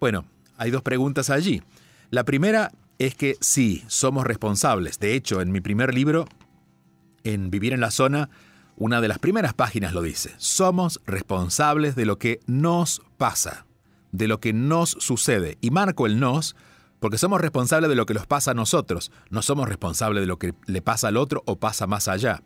Bueno, 0.00 0.24
hay 0.56 0.70
dos 0.70 0.82
preguntas 0.82 1.30
allí. 1.30 1.62
La 2.10 2.24
primera 2.24 2.72
es 2.98 3.14
que 3.14 3.36
sí, 3.40 3.84
somos 3.86 4.26
responsables. 4.26 4.98
De 4.98 5.14
hecho, 5.14 5.40
en 5.40 5.52
mi 5.52 5.60
primer 5.60 5.94
libro, 5.94 6.26
en 7.24 7.50
Vivir 7.50 7.72
en 7.72 7.80
la 7.80 7.90
Zona, 7.90 8.30
una 8.76 9.00
de 9.00 9.08
las 9.08 9.18
primeras 9.18 9.54
páginas 9.54 9.92
lo 9.92 10.02
dice. 10.02 10.34
Somos 10.38 11.00
responsables 11.06 11.96
de 11.96 12.06
lo 12.06 12.18
que 12.18 12.40
nos 12.46 13.02
pasa, 13.18 13.66
de 14.12 14.26
lo 14.28 14.40
que 14.40 14.52
nos 14.52 14.90
sucede. 14.90 15.58
Y 15.60 15.70
marco 15.70 16.06
el 16.06 16.18
nos 16.18 16.56
porque 17.00 17.18
somos 17.18 17.40
responsables 17.40 17.88
de 17.88 17.96
lo 17.96 18.06
que 18.06 18.14
nos 18.14 18.26
pasa 18.26 18.52
a 18.52 18.54
nosotros, 18.54 19.10
no 19.30 19.42
somos 19.42 19.68
responsables 19.68 20.22
de 20.22 20.26
lo 20.26 20.38
que 20.38 20.54
le 20.66 20.82
pasa 20.82 21.08
al 21.08 21.16
otro 21.16 21.42
o 21.46 21.56
pasa 21.56 21.86
más 21.86 22.06
allá. 22.06 22.42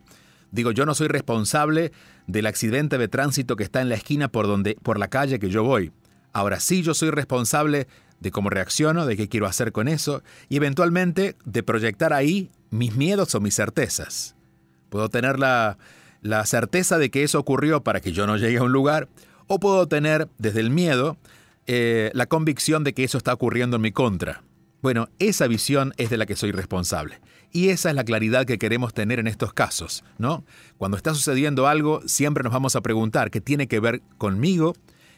Digo, 0.51 0.71
yo 0.71 0.85
no 0.85 0.95
soy 0.95 1.09
responsable 1.09 1.91
del 2.27 2.45
accidente 2.47 2.97
de 2.97 3.07
tránsito 3.07 3.55
que 3.55 3.63
está 3.63 3.81
en 3.81 3.89
la 3.89 3.95
esquina 3.95 4.29
por 4.29 4.47
donde 4.47 4.77
por 4.81 4.97
la 4.97 5.09
calle 5.09 5.39
que 5.39 5.49
yo 5.49 5.63
voy. 5.63 5.91
Ahora 6.31 6.59
sí 6.59 6.81
yo 6.81 6.93
soy 6.93 7.09
responsable 7.11 7.87
de 8.19 8.31
cómo 8.31 8.49
reacciono, 8.49 9.05
de 9.05 9.17
qué 9.17 9.27
quiero 9.27 9.47
hacer 9.47 9.71
con 9.71 9.87
eso 9.87 10.23
y 10.47 10.57
eventualmente 10.57 11.35
de 11.43 11.63
proyectar 11.63 12.13
ahí 12.13 12.49
mis 12.69 12.95
miedos 12.95 13.35
o 13.35 13.41
mis 13.41 13.55
certezas. 13.55 14.35
Puedo 14.89 15.09
tener 15.09 15.39
la, 15.39 15.77
la 16.21 16.45
certeza 16.45 16.97
de 16.97 17.11
que 17.11 17.23
eso 17.23 17.39
ocurrió 17.39 17.83
para 17.83 17.99
que 17.99 18.13
yo 18.13 18.25
no 18.25 18.37
llegue 18.37 18.57
a 18.57 18.63
un 18.63 18.71
lugar 18.71 19.09
o 19.47 19.59
puedo 19.59 19.87
tener 19.87 20.29
desde 20.37 20.61
el 20.61 20.69
miedo 20.69 21.17
eh, 21.67 22.11
la 22.13 22.25
convicción 22.27 22.83
de 22.83 22.93
que 22.93 23.03
eso 23.03 23.17
está 23.17 23.33
ocurriendo 23.33 23.77
en 23.77 23.81
mi 23.81 23.91
contra. 23.91 24.43
Bueno, 24.81 25.09
esa 25.17 25.47
visión 25.47 25.93
es 25.97 26.09
de 26.09 26.17
la 26.17 26.25
que 26.25 26.35
soy 26.35 26.51
responsable. 26.51 27.19
Y 27.51 27.69
esa 27.69 27.89
es 27.89 27.95
la 27.95 28.03
claridad 28.03 28.45
que 28.45 28.59
queremos 28.59 28.93
tener 28.93 29.19
en 29.19 29.27
estos 29.27 29.53
casos, 29.53 30.03
¿no? 30.17 30.45
Cuando 30.77 30.97
está 30.97 31.13
sucediendo 31.15 31.67
algo, 31.67 32.01
siempre 32.05 32.43
nos 32.43 32.53
vamos 32.53 32.75
a 32.75 32.81
preguntar 32.81 33.31
qué 33.31 33.41
tiene 33.41 33.67
que 33.67 33.79
ver 33.79 34.01
conmigo, 34.17 34.75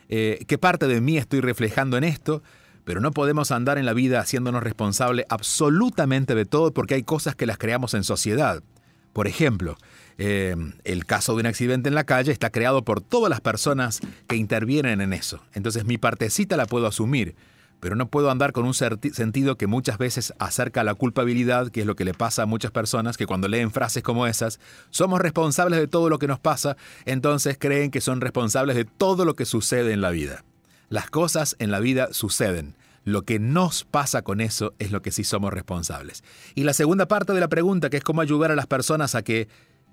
eh, 0.07 0.45
qué 0.47 0.57
parte 0.57 0.87
de 0.87 1.01
mí 1.01 1.17
estoy 1.17 1.41
reflejando 1.41 1.97
en 1.97 2.03
esto, 2.03 2.43
pero 2.85 3.01
no 3.01 3.11
podemos 3.11 3.51
andar 3.51 3.77
en 3.77 3.85
la 3.85 3.93
vida 3.93 4.21
haciéndonos 4.21 4.63
responsable 4.63 5.25
absolutamente 5.29 6.35
de 6.35 6.45
todo 6.45 6.73
porque 6.73 6.93
hay 6.93 7.03
cosas 7.03 7.35
que 7.35 7.45
las 7.45 7.57
creamos 7.57 7.93
en 7.93 8.05
sociedad. 8.05 8.63
Por 9.11 9.27
ejemplo, 9.27 9.77
eh, 10.17 10.55
el 10.83 11.05
caso 11.05 11.33
de 11.33 11.41
un 11.41 11.45
accidente 11.45 11.89
en 11.89 11.95
la 11.95 12.03
calle 12.03 12.31
está 12.31 12.49
creado 12.49 12.83
por 12.83 13.01
todas 13.01 13.29
las 13.29 13.41
personas 13.41 13.99
que 14.27 14.35
intervienen 14.35 15.01
en 15.01 15.13
eso. 15.13 15.41
Entonces 15.53 15.85
mi 15.85 15.97
partecita 15.97 16.57
la 16.57 16.65
puedo 16.65 16.87
asumir, 16.87 17.35
pero 17.79 17.95
no 17.95 18.07
puedo 18.07 18.31
andar 18.31 18.53
con 18.53 18.65
un 18.65 18.73
sentido 18.73 19.55
que 19.55 19.67
muchas 19.67 19.97
veces 19.97 20.33
acerca 20.39 20.81
a 20.81 20.83
la 20.83 20.95
culpabilidad, 20.95 21.69
que 21.69 21.81
es 21.81 21.85
lo 21.85 21.95
que 21.95 22.05
le 22.05 22.13
pasa 22.13 22.43
a 22.43 22.47
muchas 22.47 22.71
personas 22.71 23.17
que 23.17 23.27
cuando 23.27 23.47
leen 23.47 23.71
frases 23.71 24.01
como 24.01 24.25
esas, 24.25 24.59
somos 24.89 25.21
responsables 25.21 25.79
de 25.79 25.87
todo 25.87 26.09
lo 26.09 26.17
que 26.17 26.27
nos 26.27 26.39
pasa, 26.39 26.77
entonces 27.05 27.57
creen 27.59 27.91
que 27.91 28.01
son 28.01 28.21
responsables 28.21 28.75
de 28.75 28.85
todo 28.85 29.25
lo 29.25 29.35
que 29.35 29.45
sucede 29.45 29.93
en 29.93 30.01
la 30.01 30.09
vida. 30.09 30.43
Las 30.89 31.09
cosas 31.09 31.55
en 31.59 31.69
la 31.69 31.79
vida 31.79 32.09
suceden. 32.11 32.75
Lo 33.03 33.21
que 33.21 33.39
nos 33.39 33.85
pasa 33.85 34.21
con 34.21 34.41
eso 34.41 34.73
es 34.79 34.91
lo 34.91 35.01
que 35.01 35.11
sí 35.11 35.23
somos 35.23 35.53
responsables. 35.53 36.25
Y 36.55 36.63
la 36.63 36.73
segunda 36.73 37.07
parte 37.07 37.31
de 37.31 37.39
la 37.39 37.47
pregunta, 37.47 37.89
que 37.89 37.95
es 37.95 38.03
cómo 38.03 38.19
ayudar 38.19 38.51
a 38.51 38.55
las 38.55 38.67
personas 38.67 39.15
a 39.15 39.21
que 39.21 39.47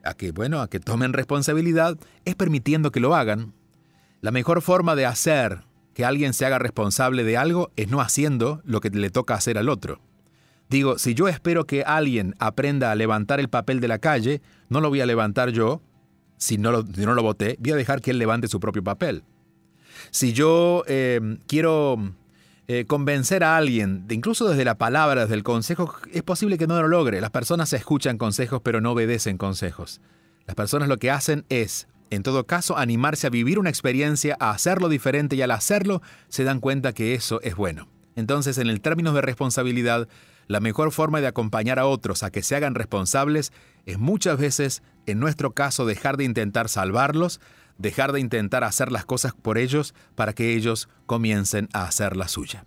a 0.04 0.14
que, 0.14 0.32
bueno, 0.32 0.60
a 0.60 0.68
que 0.68 0.80
tomen 0.80 1.12
responsabilidad 1.12 1.98
es 2.24 2.34
permitiendo 2.34 2.90
que 2.92 3.00
lo 3.00 3.14
hagan. 3.14 3.52
La 4.20 4.30
mejor 4.30 4.62
forma 4.62 4.94
de 4.94 5.06
hacer 5.06 5.64
que 5.94 6.04
alguien 6.04 6.34
se 6.34 6.44
haga 6.44 6.58
responsable 6.58 7.24
de 7.24 7.36
algo 7.36 7.70
es 7.76 7.88
no 7.88 8.00
haciendo 8.00 8.60
lo 8.64 8.80
que 8.80 8.90
le 8.90 9.10
toca 9.10 9.34
hacer 9.34 9.58
al 9.58 9.68
otro. 9.68 10.00
Digo, 10.68 10.98
si 10.98 11.14
yo 11.14 11.28
espero 11.28 11.66
que 11.66 11.82
alguien 11.82 12.34
aprenda 12.38 12.90
a 12.90 12.94
levantar 12.94 13.38
el 13.38 13.48
papel 13.48 13.80
de 13.80 13.88
la 13.88 13.98
calle, 13.98 14.42
no 14.68 14.80
lo 14.80 14.88
voy 14.88 15.00
a 15.00 15.06
levantar 15.06 15.50
yo. 15.50 15.82
Si 16.36 16.58
no 16.58 16.72
lo, 16.72 16.82
no 16.82 17.14
lo 17.14 17.22
voté, 17.22 17.56
voy 17.60 17.72
a 17.72 17.76
dejar 17.76 18.00
que 18.00 18.10
él 18.10 18.18
levante 18.18 18.48
su 18.48 18.60
propio 18.60 18.82
papel. 18.82 19.22
Si 20.10 20.32
yo 20.32 20.84
eh, 20.86 21.38
quiero 21.46 22.14
eh, 22.66 22.86
convencer 22.86 23.44
a 23.44 23.56
alguien, 23.56 24.06
incluso 24.08 24.48
desde 24.48 24.64
la 24.64 24.76
palabra, 24.76 25.22
desde 25.22 25.34
el 25.34 25.42
consejo, 25.42 25.94
es 26.12 26.22
posible 26.22 26.56
que 26.56 26.66
no 26.66 26.80
lo 26.80 26.88
logre. 26.88 27.20
Las 27.20 27.30
personas 27.30 27.72
escuchan 27.74 28.16
consejos 28.16 28.60
pero 28.64 28.80
no 28.80 28.92
obedecen 28.92 29.36
consejos. 29.36 30.00
Las 30.46 30.54
personas 30.56 30.88
lo 30.88 30.96
que 30.96 31.10
hacen 31.10 31.44
es, 31.50 31.88
en 32.10 32.22
todo 32.22 32.46
caso, 32.46 32.78
animarse 32.78 33.26
a 33.26 33.30
vivir 33.30 33.58
una 33.58 33.68
experiencia, 33.70 34.36
a 34.40 34.50
hacerlo 34.50 34.88
diferente 34.88 35.36
y 35.36 35.42
al 35.42 35.50
hacerlo 35.50 36.00
se 36.28 36.44
dan 36.44 36.60
cuenta 36.60 36.92
que 36.94 37.14
eso 37.14 37.40
es 37.42 37.54
bueno. 37.54 37.88
Entonces, 38.16 38.56
en 38.58 38.68
el 38.68 38.80
término 38.80 39.12
de 39.12 39.20
responsabilidad, 39.20 40.08
la 40.46 40.60
mejor 40.60 40.92
forma 40.92 41.20
de 41.20 41.26
acompañar 41.26 41.78
a 41.78 41.86
otros 41.86 42.22
a 42.22 42.30
que 42.30 42.42
se 42.42 42.56
hagan 42.56 42.74
responsables 42.74 43.52
es 43.86 43.98
muchas 43.98 44.38
veces, 44.38 44.82
en 45.06 45.18
nuestro 45.20 45.52
caso, 45.52 45.84
dejar 45.84 46.16
de 46.16 46.24
intentar 46.24 46.68
salvarlos, 46.68 47.40
dejar 47.78 48.12
de 48.12 48.20
intentar 48.20 48.64
hacer 48.64 48.92
las 48.92 49.04
cosas 49.04 49.32
por 49.34 49.58
ellos 49.58 49.94
para 50.14 50.32
que 50.32 50.54
ellos 50.54 50.88
comiencen 51.06 51.68
a 51.72 51.84
hacer 51.84 52.16
la 52.16 52.28
suya. 52.28 52.66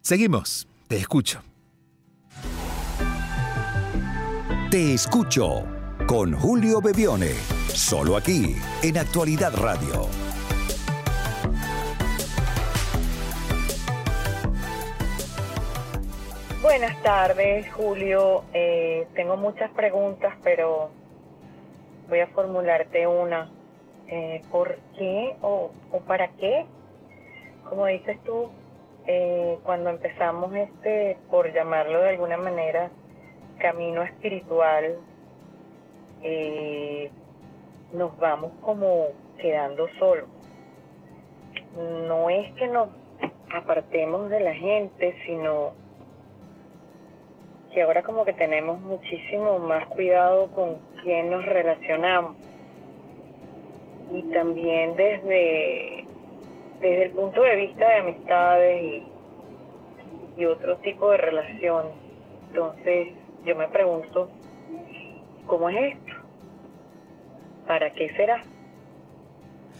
Seguimos, 0.00 0.68
te 0.88 0.96
escucho. 0.96 1.42
Te 4.70 4.92
escucho 4.92 5.64
con 6.06 6.34
Julio 6.34 6.80
Bebione, 6.80 7.32
solo 7.68 8.16
aquí 8.16 8.56
en 8.82 8.98
Actualidad 8.98 9.54
Radio. 9.54 10.08
Buenas 16.60 17.00
tardes, 17.02 17.70
Julio. 17.72 18.44
Eh, 18.52 19.06
tengo 19.14 19.36
muchas 19.36 19.70
preguntas, 19.72 20.34
pero 20.42 20.90
voy 22.08 22.20
a 22.20 22.26
formularte 22.28 23.06
una. 23.06 23.53
Eh, 24.08 24.42
¿por 24.50 24.76
qué 24.98 25.34
o, 25.40 25.70
para 26.06 26.28
qué? 26.28 26.66
Como 27.68 27.86
dices 27.86 28.18
tú, 28.24 28.50
eh, 29.06 29.58
cuando 29.64 29.90
empezamos 29.90 30.54
este, 30.54 31.16
por 31.30 31.52
llamarlo 31.52 32.00
de 32.02 32.10
alguna 32.10 32.36
manera, 32.36 32.90
camino 33.58 34.02
espiritual, 34.02 34.96
eh, 36.22 37.10
nos 37.92 38.16
vamos 38.18 38.52
como 38.60 39.06
quedando 39.38 39.88
solos. 39.98 40.28
No 42.08 42.28
es 42.30 42.52
que 42.54 42.68
nos 42.68 42.88
apartemos 43.54 44.28
de 44.30 44.40
la 44.40 44.54
gente, 44.54 45.16
sino 45.26 45.72
que 47.72 47.82
ahora 47.82 48.02
como 48.02 48.24
que 48.24 48.32
tenemos 48.34 48.80
muchísimo 48.80 49.58
más 49.58 49.86
cuidado 49.88 50.48
con 50.52 50.78
quién 51.02 51.30
nos 51.30 51.44
relacionamos 51.44 52.36
y 54.12 54.22
también 54.32 54.96
desde, 54.96 56.04
desde 56.80 57.04
el 57.06 57.10
punto 57.12 57.42
de 57.42 57.56
vista 57.56 57.88
de 57.88 57.94
amistades 57.96 59.02
y, 60.36 60.44
otro 60.44 60.76
tipo 60.78 61.10
de 61.12 61.16
relaciones. 61.16 61.92
Entonces 62.48 63.08
yo 63.46 63.54
me 63.54 63.68
pregunto, 63.68 64.28
¿cómo 65.46 65.68
es 65.68 65.94
esto? 65.94 66.12
¿Para 67.66 67.92
qué 67.92 68.10
será? 68.16 68.42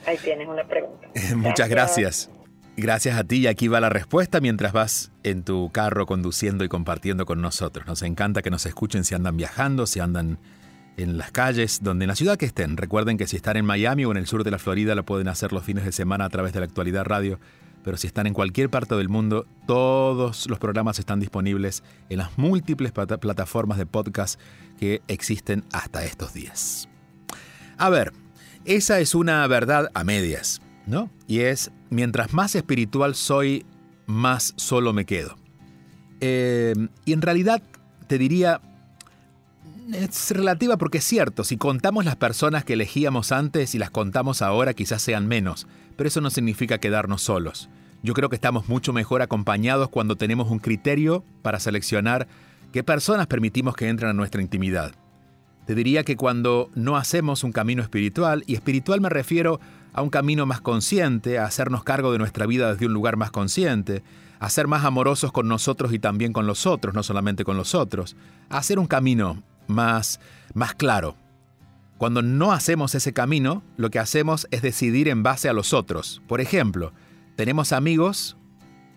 Ahí 0.06 0.16
tienes 0.18 0.46
una 0.46 0.64
pregunta. 0.64 1.08
Muchas 1.36 1.68
gracias. 1.68 2.30
Gracias 2.76 3.16
a 3.16 3.24
ti 3.24 3.36
y 3.36 3.46
aquí 3.46 3.68
va 3.68 3.80
la 3.80 3.88
respuesta 3.88 4.40
mientras 4.40 4.72
vas 4.72 5.12
en 5.22 5.44
tu 5.44 5.70
carro 5.70 6.06
conduciendo 6.06 6.64
y 6.64 6.68
compartiendo 6.68 7.24
con 7.24 7.40
nosotros. 7.40 7.86
Nos 7.86 8.02
encanta 8.02 8.42
que 8.42 8.50
nos 8.50 8.66
escuchen 8.66 9.04
si 9.04 9.14
andan 9.14 9.36
viajando, 9.36 9.86
si 9.86 10.00
andan 10.00 10.38
en 10.96 11.18
las 11.18 11.30
calles, 11.32 11.80
donde 11.82 12.04
en 12.04 12.08
la 12.08 12.16
ciudad 12.16 12.36
que 12.36 12.46
estén. 12.46 12.76
Recuerden 12.76 13.16
que 13.16 13.26
si 13.26 13.36
están 13.36 13.56
en 13.56 13.64
Miami 13.64 14.04
o 14.04 14.10
en 14.10 14.16
el 14.16 14.26
sur 14.26 14.44
de 14.44 14.50
la 14.50 14.58
Florida 14.58 14.94
lo 14.94 15.04
pueden 15.04 15.28
hacer 15.28 15.52
los 15.52 15.64
fines 15.64 15.84
de 15.84 15.92
semana 15.92 16.24
a 16.24 16.30
través 16.30 16.52
de 16.52 16.60
la 16.60 16.66
actualidad 16.66 17.04
radio, 17.04 17.38
pero 17.82 17.96
si 17.96 18.06
están 18.06 18.26
en 18.26 18.34
cualquier 18.34 18.70
parte 18.70 18.94
del 18.94 19.08
mundo, 19.08 19.46
todos 19.66 20.48
los 20.48 20.58
programas 20.58 20.98
están 20.98 21.20
disponibles 21.20 21.82
en 22.08 22.18
las 22.18 22.38
múltiples 22.38 22.92
plataformas 22.92 23.78
de 23.78 23.86
podcast 23.86 24.40
que 24.78 25.02
existen 25.08 25.64
hasta 25.72 26.04
estos 26.04 26.32
días. 26.32 26.88
A 27.76 27.90
ver, 27.90 28.12
esa 28.64 29.00
es 29.00 29.14
una 29.14 29.46
verdad 29.46 29.90
a 29.94 30.04
medias. 30.04 30.62
¿no? 30.86 31.10
Y 31.26 31.40
es, 31.40 31.70
mientras 31.90 32.32
más 32.32 32.54
espiritual 32.54 33.14
soy, 33.14 33.64
más 34.06 34.54
solo 34.56 34.92
me 34.92 35.04
quedo. 35.04 35.36
Eh, 36.20 36.74
y 37.04 37.12
en 37.12 37.22
realidad 37.22 37.62
te 38.06 38.18
diría, 38.18 38.60
es 39.92 40.30
relativa 40.30 40.76
porque 40.76 40.98
es 40.98 41.04
cierto, 41.04 41.44
si 41.44 41.56
contamos 41.56 42.04
las 42.04 42.16
personas 42.16 42.64
que 42.64 42.74
elegíamos 42.74 43.32
antes 43.32 43.74
y 43.74 43.78
las 43.78 43.90
contamos 43.90 44.42
ahora 44.42 44.74
quizás 44.74 45.02
sean 45.02 45.26
menos, 45.26 45.66
pero 45.96 46.08
eso 46.08 46.20
no 46.20 46.30
significa 46.30 46.78
quedarnos 46.78 47.22
solos. 47.22 47.68
Yo 48.02 48.14
creo 48.14 48.28
que 48.28 48.36
estamos 48.36 48.68
mucho 48.68 48.92
mejor 48.92 49.22
acompañados 49.22 49.88
cuando 49.88 50.16
tenemos 50.16 50.50
un 50.50 50.58
criterio 50.58 51.24
para 51.42 51.60
seleccionar 51.60 52.26
qué 52.72 52.82
personas 52.82 53.26
permitimos 53.26 53.76
que 53.76 53.88
entren 53.88 54.10
a 54.10 54.14
nuestra 54.14 54.42
intimidad. 54.42 54.92
Te 55.66 55.74
diría 55.74 56.04
que 56.04 56.16
cuando 56.16 56.70
no 56.74 56.96
hacemos 56.96 57.42
un 57.44 57.52
camino 57.52 57.82
espiritual, 57.82 58.44
y 58.46 58.54
espiritual 58.54 59.00
me 59.00 59.08
refiero 59.08 59.60
a 59.94 60.02
un 60.02 60.10
camino 60.10 60.44
más 60.44 60.60
consciente, 60.60 61.38
a 61.38 61.46
hacernos 61.46 61.84
cargo 61.84 62.12
de 62.12 62.18
nuestra 62.18 62.46
vida 62.46 62.72
desde 62.72 62.86
un 62.86 62.92
lugar 62.92 63.16
más 63.16 63.30
consciente, 63.30 64.02
a 64.38 64.50
ser 64.50 64.66
más 64.66 64.84
amorosos 64.84 65.32
con 65.32 65.48
nosotros 65.48 65.94
y 65.94 65.98
también 65.98 66.34
con 66.34 66.46
los 66.46 66.66
otros, 66.66 66.94
no 66.94 67.02
solamente 67.02 67.44
con 67.44 67.56
los 67.56 67.74
otros, 67.74 68.16
a 68.50 68.58
hacer 68.58 68.78
un 68.78 68.86
camino 68.86 69.42
más, 69.66 70.20
más 70.54 70.74
claro. 70.74 71.16
Cuando 71.98 72.22
no 72.22 72.52
hacemos 72.52 72.94
ese 72.94 73.12
camino, 73.12 73.62
lo 73.76 73.90
que 73.90 73.98
hacemos 73.98 74.46
es 74.50 74.62
decidir 74.62 75.08
en 75.08 75.22
base 75.22 75.48
a 75.48 75.52
los 75.52 75.72
otros. 75.72 76.22
Por 76.26 76.40
ejemplo, 76.40 76.92
tenemos 77.36 77.72
amigos 77.72 78.36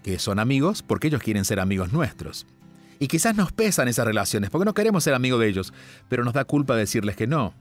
que 0.03 0.19
son 0.19 0.39
amigos 0.39 0.83
porque 0.83 1.07
ellos 1.07 1.21
quieren 1.21 1.45
ser 1.45 1.59
amigos 1.59 1.93
nuestros. 1.93 2.47
Y 2.99 3.07
quizás 3.07 3.35
nos 3.35 3.51
pesan 3.51 3.87
esas 3.87 4.05
relaciones 4.05 4.49
porque 4.49 4.65
no 4.65 4.73
queremos 4.73 5.03
ser 5.03 5.13
amigos 5.13 5.39
de 5.39 5.47
ellos, 5.47 5.73
pero 6.09 6.23
nos 6.23 6.33
da 6.33 6.45
culpa 6.45 6.75
decirles 6.75 7.15
que 7.15 7.27
no. 7.27 7.53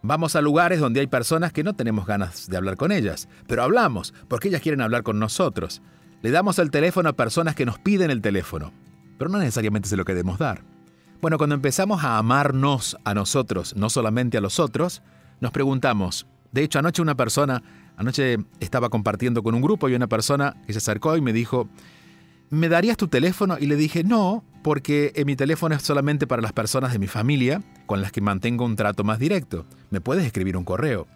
Vamos 0.00 0.36
a 0.36 0.40
lugares 0.40 0.80
donde 0.80 1.00
hay 1.00 1.06
personas 1.06 1.52
que 1.52 1.64
no 1.64 1.74
tenemos 1.74 2.06
ganas 2.06 2.48
de 2.48 2.56
hablar 2.56 2.76
con 2.76 2.92
ellas, 2.92 3.28
pero 3.46 3.62
hablamos 3.62 4.14
porque 4.28 4.48
ellas 4.48 4.62
quieren 4.62 4.80
hablar 4.80 5.02
con 5.02 5.18
nosotros. 5.18 5.82
Le 6.22 6.30
damos 6.30 6.58
el 6.58 6.70
teléfono 6.70 7.10
a 7.10 7.16
personas 7.16 7.54
que 7.54 7.66
nos 7.66 7.78
piden 7.78 8.10
el 8.10 8.22
teléfono, 8.22 8.72
pero 9.18 9.28
no 9.28 9.38
necesariamente 9.38 9.88
se 9.88 9.96
lo 9.96 10.04
queremos 10.04 10.38
dar. 10.38 10.62
Bueno, 11.20 11.36
cuando 11.36 11.56
empezamos 11.56 12.04
a 12.04 12.16
amarnos 12.16 12.96
a 13.04 13.12
nosotros, 13.12 13.74
no 13.74 13.90
solamente 13.90 14.38
a 14.38 14.40
los 14.40 14.60
otros, 14.60 15.02
nos 15.40 15.50
preguntamos, 15.50 16.28
de 16.52 16.62
hecho 16.62 16.78
anoche 16.78 17.02
una 17.02 17.16
persona, 17.16 17.60
anoche 17.96 18.38
estaba 18.60 18.88
compartiendo 18.88 19.42
con 19.42 19.56
un 19.56 19.60
grupo 19.60 19.88
y 19.88 19.94
una 19.94 20.06
persona 20.06 20.54
que 20.64 20.72
se 20.72 20.78
acercó 20.78 21.16
y 21.16 21.20
me 21.20 21.32
dijo, 21.32 21.68
¿me 22.50 22.68
darías 22.68 22.96
tu 22.96 23.08
teléfono? 23.08 23.56
Y 23.58 23.66
le 23.66 23.74
dije, 23.74 24.04
no, 24.04 24.44
porque 24.62 25.12
mi 25.26 25.34
teléfono 25.34 25.74
es 25.74 25.82
solamente 25.82 26.28
para 26.28 26.40
las 26.40 26.52
personas 26.52 26.92
de 26.92 27.00
mi 27.00 27.08
familia 27.08 27.64
con 27.86 28.00
las 28.00 28.12
que 28.12 28.20
mantengo 28.20 28.64
un 28.64 28.76
trato 28.76 29.02
más 29.02 29.18
directo. 29.18 29.66
Me 29.90 30.00
puedes 30.00 30.24
escribir 30.24 30.56
un 30.56 30.64
correo. 30.64 31.08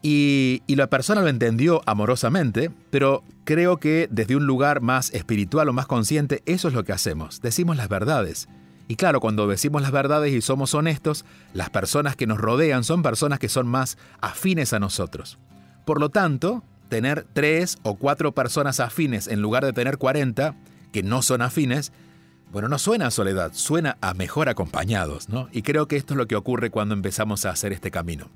Y, 0.00 0.62
y, 0.66 0.74
la 0.76 0.88
persona 0.88 1.20
lo 1.20 1.28
entendió 1.28 1.80
amorosamente, 1.86 2.72
pero 2.90 3.22
creo 3.44 3.76
que 3.76 4.08
desde 4.10 4.34
un 4.34 4.46
lugar 4.46 4.80
más 4.80 5.14
espiritual 5.14 5.68
o 5.68 5.72
más 5.72 5.86
consciente, 5.86 6.42
eso 6.44 6.66
es 6.66 6.74
lo 6.74 6.82
que 6.82 6.92
hacemos. 6.92 7.40
Decimos 7.40 7.76
las 7.76 7.88
verdades. 7.88 8.48
Y 8.92 8.96
claro, 8.96 9.20
cuando 9.20 9.46
decimos 9.46 9.80
las 9.80 9.90
verdades 9.90 10.34
y 10.34 10.42
somos 10.42 10.74
honestos, 10.74 11.24
las 11.54 11.70
personas 11.70 12.14
que 12.14 12.26
nos 12.26 12.36
rodean 12.36 12.84
son 12.84 13.02
personas 13.02 13.38
que 13.38 13.48
son 13.48 13.66
más 13.66 13.96
afines 14.20 14.74
a 14.74 14.80
nosotros. 14.80 15.38
Por 15.86 15.98
lo 15.98 16.10
tanto, 16.10 16.62
tener 16.90 17.26
tres 17.32 17.78
o 17.84 17.94
cuatro 17.94 18.32
personas 18.32 18.80
afines 18.80 19.28
en 19.28 19.40
lugar 19.40 19.64
de 19.64 19.72
tener 19.72 19.96
40 19.96 20.56
que 20.92 21.02
no 21.02 21.22
son 21.22 21.40
afines, 21.40 21.90
bueno, 22.52 22.68
no 22.68 22.78
suena 22.78 23.06
a 23.06 23.10
soledad, 23.10 23.52
suena 23.54 23.96
a 24.02 24.12
mejor 24.12 24.50
acompañados, 24.50 25.30
¿no? 25.30 25.48
Y 25.52 25.62
creo 25.62 25.88
que 25.88 25.96
esto 25.96 26.12
es 26.12 26.18
lo 26.18 26.28
que 26.28 26.36
ocurre 26.36 26.68
cuando 26.68 26.92
empezamos 26.92 27.46
a 27.46 27.50
hacer 27.50 27.72
este 27.72 27.90
camino. 27.90 28.28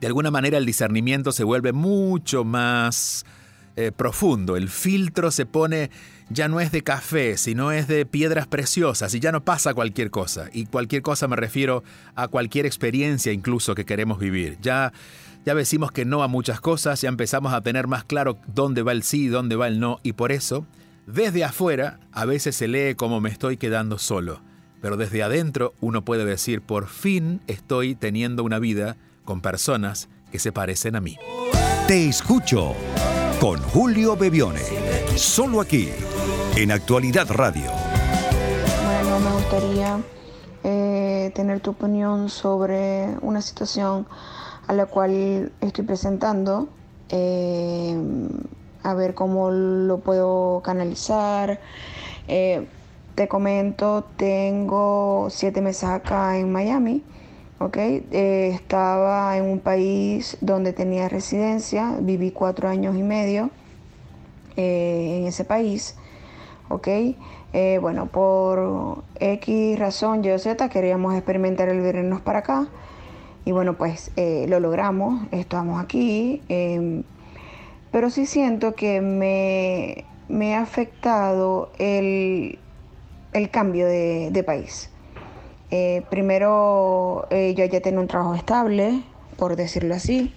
De 0.00 0.08
alguna 0.08 0.32
manera 0.32 0.58
el 0.58 0.66
discernimiento 0.66 1.30
se 1.30 1.44
vuelve 1.44 1.72
mucho 1.72 2.42
más 2.42 3.24
eh, 3.76 3.92
profundo, 3.92 4.56
el 4.56 4.68
filtro 4.68 5.30
se 5.30 5.46
pone, 5.46 5.92
ya 6.30 6.48
no 6.48 6.60
es 6.60 6.72
de 6.72 6.82
café, 6.82 7.36
sino 7.36 7.72
es 7.72 7.88
de 7.88 8.06
piedras 8.06 8.46
preciosas 8.46 9.14
y 9.14 9.20
ya 9.20 9.32
no 9.32 9.44
pasa 9.44 9.74
cualquier 9.74 10.10
cosa. 10.10 10.48
Y 10.52 10.66
cualquier 10.66 11.02
cosa 11.02 11.28
me 11.28 11.36
refiero 11.36 11.82
a 12.14 12.28
cualquier 12.28 12.66
experiencia 12.66 13.32
incluso 13.32 13.74
que 13.74 13.84
queremos 13.84 14.18
vivir. 14.18 14.56
Ya 14.62 14.92
ya 15.44 15.54
decimos 15.54 15.90
que 15.90 16.04
no 16.04 16.22
a 16.22 16.28
muchas 16.28 16.60
cosas, 16.60 17.00
ya 17.00 17.08
empezamos 17.08 17.52
a 17.52 17.62
tener 17.62 17.86
más 17.86 18.04
claro 18.04 18.38
dónde 18.46 18.82
va 18.82 18.92
el 18.92 19.02
sí 19.02 19.28
dónde 19.28 19.56
va 19.56 19.68
el 19.68 19.80
no, 19.80 19.98
y 20.02 20.12
por 20.12 20.32
eso, 20.32 20.66
desde 21.06 21.44
afuera, 21.44 21.98
a 22.12 22.26
veces 22.26 22.56
se 22.56 22.68
lee 22.68 22.94
como 22.94 23.20
me 23.20 23.30
estoy 23.30 23.56
quedando 23.56 23.98
solo, 23.98 24.42
pero 24.82 24.96
desde 24.96 25.22
adentro 25.22 25.74
uno 25.80 26.04
puede 26.04 26.24
decir, 26.24 26.60
por 26.60 26.88
fin 26.88 27.40
estoy 27.46 27.94
teniendo 27.94 28.44
una 28.44 28.58
vida 28.58 28.96
con 29.24 29.40
personas 29.40 30.08
que 30.30 30.38
se 30.38 30.52
parecen 30.52 30.94
a 30.94 31.00
mí. 31.00 31.16
Te 31.86 32.08
escucho 32.08 32.74
con 33.40 33.58
Julio 33.60 34.16
Bebione, 34.16 34.62
solo 35.16 35.62
aquí, 35.62 35.88
en 36.56 36.70
Actualidad 36.70 37.28
Radio. 37.30 37.70
Bueno, 38.84 39.20
me 39.20 39.32
gustaría 39.32 40.00
eh, 40.64 41.32
tener 41.34 41.60
tu 41.60 41.70
opinión 41.70 42.28
sobre 42.28 43.08
una 43.22 43.40
situación 43.40 44.06
a 44.66 44.72
la 44.72 44.86
cual 44.86 45.52
estoy 45.60 45.84
presentando, 45.84 46.68
eh, 47.08 47.96
a 48.82 48.94
ver 48.94 49.14
cómo 49.14 49.50
lo 49.50 49.98
puedo 49.98 50.60
canalizar. 50.62 51.60
Eh, 52.28 52.66
te 53.14 53.26
comento, 53.28 54.04
tengo 54.16 55.28
siete 55.30 55.60
meses 55.60 55.84
acá 55.84 56.38
en 56.38 56.52
Miami, 56.52 57.02
¿ok? 57.58 57.76
Eh, 57.76 58.50
estaba 58.54 59.36
en 59.36 59.44
un 59.44 59.58
país 59.60 60.36
donde 60.40 60.72
tenía 60.72 61.08
residencia, 61.08 61.96
viví 62.00 62.30
cuatro 62.30 62.68
años 62.68 62.96
y 62.96 63.02
medio 63.02 63.50
en 64.56 65.26
ese 65.26 65.44
país, 65.44 65.96
¿ok? 66.70 66.88
bueno, 67.80 68.06
por 68.06 69.04
X 69.18 69.78
razón, 69.78 70.22
yo 70.22 70.38
Z, 70.38 70.68
queríamos 70.70 71.14
experimentar 71.14 71.68
el 71.68 71.80
venirnos 71.80 72.22
para 72.22 72.38
acá. 72.38 72.68
Y 73.44 73.52
bueno, 73.52 73.74
pues 73.76 74.10
eh, 74.16 74.46
lo 74.48 74.60
logramos, 74.60 75.22
estamos 75.30 75.82
aquí, 75.82 76.42
em, 76.48 77.04
pero 77.90 78.10
sí 78.10 78.26
siento 78.26 78.74
que 78.74 79.00
me, 79.00 80.54
ha 80.54 80.60
afectado 80.60 81.72
el, 81.78 82.58
cambio 83.50 83.86
de, 83.86 84.44
país. 84.46 84.90
Eh, 85.70 86.02
primero, 86.10 87.26
eh, 87.30 87.54
yo 87.56 87.64
ya 87.64 87.80
tengo 87.80 88.00
un 88.00 88.08
trabajo 88.08 88.34
estable, 88.34 89.02
por 89.36 89.56
decirlo 89.56 89.94
así. 89.94 90.32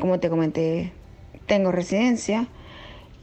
como 0.00 0.20
te 0.20 0.30
comenté, 0.30 0.92
tengo 1.46 1.72
residencia. 1.72 2.48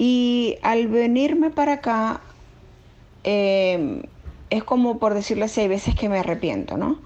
Y 0.03 0.57
al 0.63 0.87
venirme 0.87 1.51
para 1.51 1.73
acá, 1.73 2.21
em, 3.23 4.01
es 4.49 4.63
como 4.63 4.97
por 4.97 5.13
decirlo 5.13 5.45
así, 5.45 5.61
hay 5.61 5.67
veces 5.67 5.93
que 5.93 6.09
me 6.09 6.17
arrepiento, 6.17 6.75
¿no? 6.75 6.97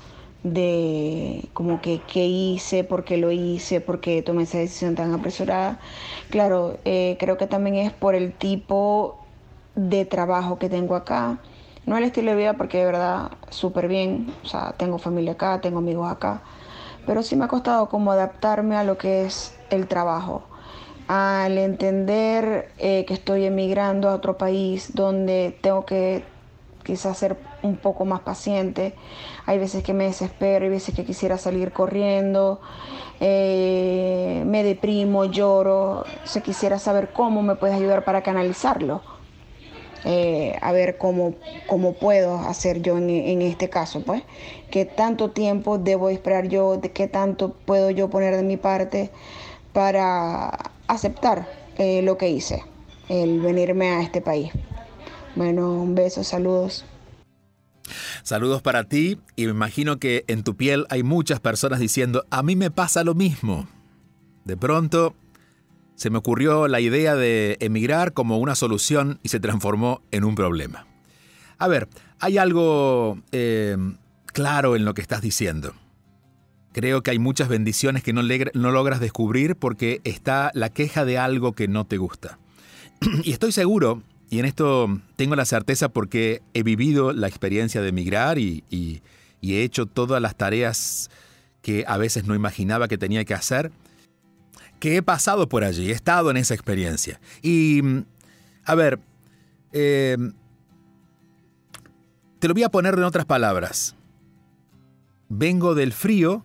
de 0.44 1.50
como 1.54 1.82
que 1.82 2.00
qué 2.08 2.26
hice, 2.26 2.86
por 2.86 3.04
qué 3.04 3.18
lo 3.18 3.32
hice, 3.32 3.82
por 3.82 4.00
qué 4.00 4.22
tomé 4.22 4.44
esa 4.44 4.60
decisión 4.60 4.96
tan 4.96 5.14
apresurada. 5.14 5.80
Claro, 6.30 6.78
eh, 6.86 7.18
creo 7.20 7.38
que 7.38 7.48
también 7.48 7.76
es 7.76 7.92
por 7.92 8.16
el 8.16 8.32
tipo 8.32 9.18
de 9.76 10.06
trabajo 10.06 10.58
que 10.58 10.70
tengo 10.70 10.96
acá. 10.96 11.40
No 11.86 11.98
el 11.98 12.06
estilo 12.06 12.32
de 12.32 12.38
vida 12.38 12.54
porque 12.54 12.78
de 12.78 12.86
verdad 12.86 13.32
súper 13.50 13.90
bien, 13.90 14.34
o 14.44 14.48
sea, 14.48 14.74
tengo 14.78 15.00
familia 15.00 15.34
acá, 15.34 15.60
tengo 15.60 15.80
amigos 15.80 16.10
acá, 16.10 16.44
pero 17.06 17.24
sí 17.24 17.36
me 17.36 17.44
ha 17.44 17.50
costado 17.50 17.90
como 17.90 18.14
adaptarme 18.14 18.78
a 18.78 18.86
lo 18.86 18.98
que 18.98 19.26
es 19.26 19.54
el 19.70 19.88
trabajo, 19.88 20.44
al 21.08 21.58
entender 21.58 22.70
eh, 22.78 23.06
que 23.06 23.14
estoy 23.14 23.46
emigrando 23.46 24.10
a 24.10 24.16
otro 24.16 24.38
país 24.38 24.92
donde 24.94 25.56
tengo 25.62 25.86
que 25.86 26.24
quizás 26.84 27.18
ser 27.18 27.38
un 27.64 27.78
poco 27.78 28.06
más 28.06 28.22
paciente. 28.22 28.94
Hay 29.46 29.58
veces 29.58 29.84
que 29.84 29.94
me 29.94 30.06
desespero, 30.06 30.66
hay 30.66 30.72
veces 30.72 30.96
que 30.96 31.04
quisiera 31.04 31.38
salir 31.38 31.72
corriendo, 31.74 32.62
eh, 33.20 34.44
me 34.46 34.64
deprimo, 34.64 35.26
lloro. 35.26 36.06
Se 36.24 36.42
quisiera 36.42 36.80
saber 36.80 37.12
cómo 37.12 37.42
me 37.42 37.56
puedes 37.56 37.76
ayudar 37.76 38.06
para 38.06 38.22
canalizarlo. 38.22 39.02
eh, 40.08 40.56
a 40.62 40.72
ver 40.72 41.00
cómo, 41.00 41.34
cómo 41.66 41.94
puedo 41.94 42.38
hacer 42.38 42.84
yo 42.84 42.96
en, 43.00 43.42
este 43.42 43.70
caso, 43.70 44.04
pues, 44.04 44.22
qué 44.70 44.86
tanto 44.86 45.32
tiempo 45.32 45.80
debo 45.80 46.10
esperar 46.10 46.48
yo, 46.48 46.78
de 46.78 46.92
qué 46.92 47.08
tanto 47.08 47.56
puedo 47.66 47.90
yo 47.90 48.08
poner 48.12 48.36
de 48.36 48.44
mi 48.44 48.56
parte 48.56 49.10
para 49.74 50.75
aceptar 50.88 51.48
eh, 51.78 52.02
lo 52.02 52.18
que 52.18 52.30
hice, 52.30 52.64
el 53.10 53.40
venirme 53.42 53.90
a 53.90 54.02
este 54.02 54.22
país. 54.22 54.52
Bueno, 55.36 55.72
un 55.72 55.96
beso, 55.96 56.24
saludos. 56.24 56.86
Saludos 58.24 58.62
para 58.62 58.86
ti 58.86 59.20
y 59.36 59.46
me 59.46 59.52
imagino 59.52 60.00
que 60.00 60.24
en 60.28 60.44
tu 60.44 60.56
piel 60.56 60.88
hay 60.90 61.04
muchas 61.04 61.40
personas 61.40 61.80
diciendo, 61.80 62.26
a 62.32 62.42
mí 62.42 62.56
me 62.56 62.72
pasa 62.72 63.04
lo 63.04 63.14
mismo. 63.14 63.68
De 64.44 64.58
pronto 64.58 65.16
se 65.96 66.10
me 66.10 66.18
ocurrió 66.18 66.68
la 66.68 66.80
idea 66.80 67.16
de 67.16 67.58
emigrar 67.60 68.14
como 68.14 68.38
una 68.38 68.56
solución 68.56 69.20
y 69.24 69.30
se 69.30 69.40
transformó 69.40 70.02
en 70.12 70.24
un 70.24 70.36
problema. 70.36 70.88
A 71.58 71.68
ver, 71.68 71.88
hay 72.20 72.38
algo 72.38 73.20
eh, 73.32 73.78
claro 74.26 74.76
en 74.76 74.86
lo 74.86 74.94
que 74.94 75.02
estás 75.02 75.22
diciendo. 75.22 75.74
Creo 76.76 77.04
que 77.04 77.12
hay 77.12 77.20
muchas 77.20 77.48
bendiciones 77.48 78.04
que 78.04 78.12
no, 78.12 78.22
logras 78.22 79.00
descubrir 79.00 79.56
porque 79.56 80.02
está 80.04 80.52
la 80.54 80.70
queja 80.70 81.06
de 81.06 81.18
algo 81.18 81.54
que 81.54 81.70
no 81.70 81.86
te 81.86 81.96
gusta. 81.96 82.38
y 83.24 83.32
estoy 83.32 83.54
seguro, 83.54 84.04
y 84.30 84.40
en 84.40 84.46
esto 84.46 85.00
tengo 85.16 85.38
la 85.38 85.46
certeza 85.46 85.88
porque 85.88 86.42
he 86.54 86.64
vivido 86.64 87.14
la 87.14 87.30
experiencia 87.30 87.82
de 87.82 87.88
emigrar 87.88 88.40
y, 88.40 89.02
he 89.42 89.64
hecho 89.64 89.86
todas 89.86 90.22
las 90.22 90.36
tareas 90.36 91.10
que 91.62 91.86
a 91.88 91.96
veces 91.96 92.26
no 92.26 92.36
imaginaba 92.36 92.90
que 92.90 92.98
tenía 92.98 93.24
que 93.24 93.34
hacer, 93.34 93.72
que 94.82 94.98
he 94.98 95.02
pasado 95.02 95.48
por 95.48 95.64
allí, 95.64 95.92
he 95.92 95.94
estado 95.94 96.30
en 96.30 96.36
esa 96.36 96.56
experiencia. 96.56 97.22
Y, 97.42 97.80
a 98.66 98.76
ver, 98.76 99.00
eh, 99.72 100.18
te 102.40 102.50
lo 102.50 102.54
voy 102.54 102.64
a 102.64 102.70
poner 102.70 102.96
en 102.96 103.04
otras 103.04 103.26
palabras. 103.26 103.96
Vengo 105.30 105.74
del 105.74 105.94
frío, 105.94 106.44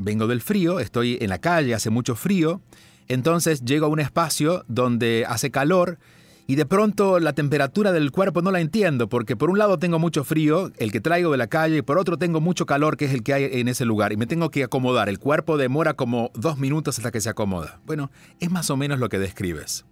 vengo 0.00 0.26
del 0.26 0.40
frío, 0.40 0.80
estoy 0.80 1.18
en 1.20 1.28
la 1.28 1.38
calle, 1.38 1.74
hace 1.74 1.90
mucho 1.90 2.16
frío, 2.16 2.60
entonces 3.06 3.64
llego 3.64 3.86
a 3.86 3.90
un 3.90 4.00
espacio 4.00 4.64
donde 4.66 5.24
hace 5.28 5.50
calor 5.50 5.98
y 6.46 6.56
de 6.56 6.66
pronto 6.66 7.20
la 7.20 7.32
temperatura 7.32 7.92
del 7.92 8.10
cuerpo 8.10 8.42
no 8.42 8.50
la 8.50 8.60
entiendo, 8.60 9.08
porque 9.08 9.36
por 9.36 9.50
un 9.50 9.58
lado 9.58 9.78
tengo 9.78 10.00
mucho 10.00 10.24
frío, 10.24 10.72
el 10.78 10.90
que 10.90 11.00
traigo 11.00 11.30
de 11.30 11.36
la 11.36 11.46
calle, 11.46 11.76
y 11.76 11.82
por 11.82 11.96
otro 11.96 12.18
tengo 12.18 12.40
mucho 12.40 12.66
calor, 12.66 12.96
que 12.96 13.04
es 13.04 13.14
el 13.14 13.22
que 13.22 13.34
hay 13.34 13.44
en 13.52 13.68
ese 13.68 13.84
lugar, 13.84 14.12
y 14.12 14.16
me 14.16 14.26
tengo 14.26 14.50
que 14.50 14.64
acomodar. 14.64 15.08
El 15.08 15.20
cuerpo 15.20 15.56
demora 15.56 15.94
como 15.94 16.32
dos 16.34 16.58
minutos 16.58 16.98
hasta 16.98 17.12
que 17.12 17.20
se 17.20 17.28
acomoda. 17.28 17.80
Bueno, 17.86 18.10
es 18.40 18.50
más 18.50 18.68
o 18.68 18.76
menos 18.76 18.98
lo 18.98 19.08
que 19.08 19.20
describes. 19.20 19.84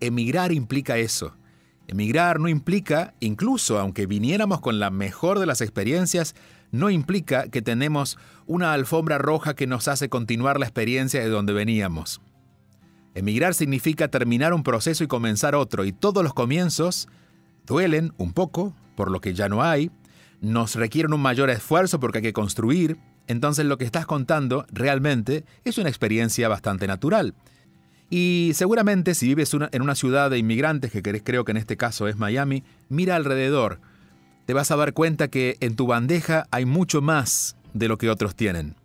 Emigrar 0.00 0.52
implica 0.52 0.96
eso. 0.96 1.36
Emigrar 1.86 2.40
no 2.40 2.48
implica, 2.48 3.12
incluso 3.20 3.78
aunque 3.78 4.06
viniéramos 4.06 4.62
con 4.62 4.78
la 4.78 4.90
mejor 4.90 5.38
de 5.38 5.44
las 5.44 5.60
experiencias, 5.60 6.34
no 6.76 6.90
implica 6.90 7.48
que 7.48 7.62
tenemos 7.62 8.18
una 8.46 8.72
alfombra 8.72 9.18
roja 9.18 9.54
que 9.54 9.66
nos 9.66 9.88
hace 9.88 10.08
continuar 10.08 10.60
la 10.60 10.66
experiencia 10.66 11.20
de 11.20 11.28
donde 11.28 11.52
veníamos. 11.52 12.20
Emigrar 13.14 13.54
significa 13.54 14.08
terminar 14.08 14.52
un 14.52 14.62
proceso 14.62 15.02
y 15.02 15.06
comenzar 15.06 15.54
otro, 15.54 15.84
y 15.84 15.92
todos 15.92 16.22
los 16.22 16.34
comienzos 16.34 17.08
duelen 17.66 18.12
un 18.18 18.32
poco, 18.32 18.74
por 18.94 19.10
lo 19.10 19.20
que 19.20 19.34
ya 19.34 19.48
no 19.48 19.62
hay, 19.62 19.90
nos 20.40 20.74
requieren 20.74 21.14
un 21.14 21.22
mayor 21.22 21.50
esfuerzo 21.50 21.98
porque 21.98 22.18
hay 22.18 22.22
que 22.22 22.32
construir, 22.32 22.98
entonces 23.26 23.64
lo 23.64 23.78
que 23.78 23.84
estás 23.84 24.06
contando 24.06 24.66
realmente 24.70 25.44
es 25.64 25.78
una 25.78 25.88
experiencia 25.88 26.48
bastante 26.48 26.86
natural. 26.86 27.34
Y 28.10 28.52
seguramente 28.54 29.14
si 29.14 29.26
vives 29.26 29.52
en 29.54 29.82
una 29.82 29.94
ciudad 29.94 30.30
de 30.30 30.38
inmigrantes, 30.38 30.92
que 30.92 31.02
creo 31.02 31.44
que 31.44 31.50
en 31.50 31.56
este 31.56 31.76
caso 31.76 32.06
es 32.06 32.16
Miami, 32.16 32.62
mira 32.88 33.16
alrededor. 33.16 33.80
Te 34.46 34.54
vas 34.54 34.70
a 34.70 34.76
dar 34.76 34.92
cuenta 34.92 35.28
que 35.28 35.56
en 35.60 35.76
tu 35.76 35.86
bandeja 35.86 36.46
hay 36.50 36.64
mucho 36.64 37.02
más 37.02 37.56
de 37.74 37.88
lo 37.88 37.98
que 37.98 38.08
otros 38.08 38.34
tienen. 38.34 38.76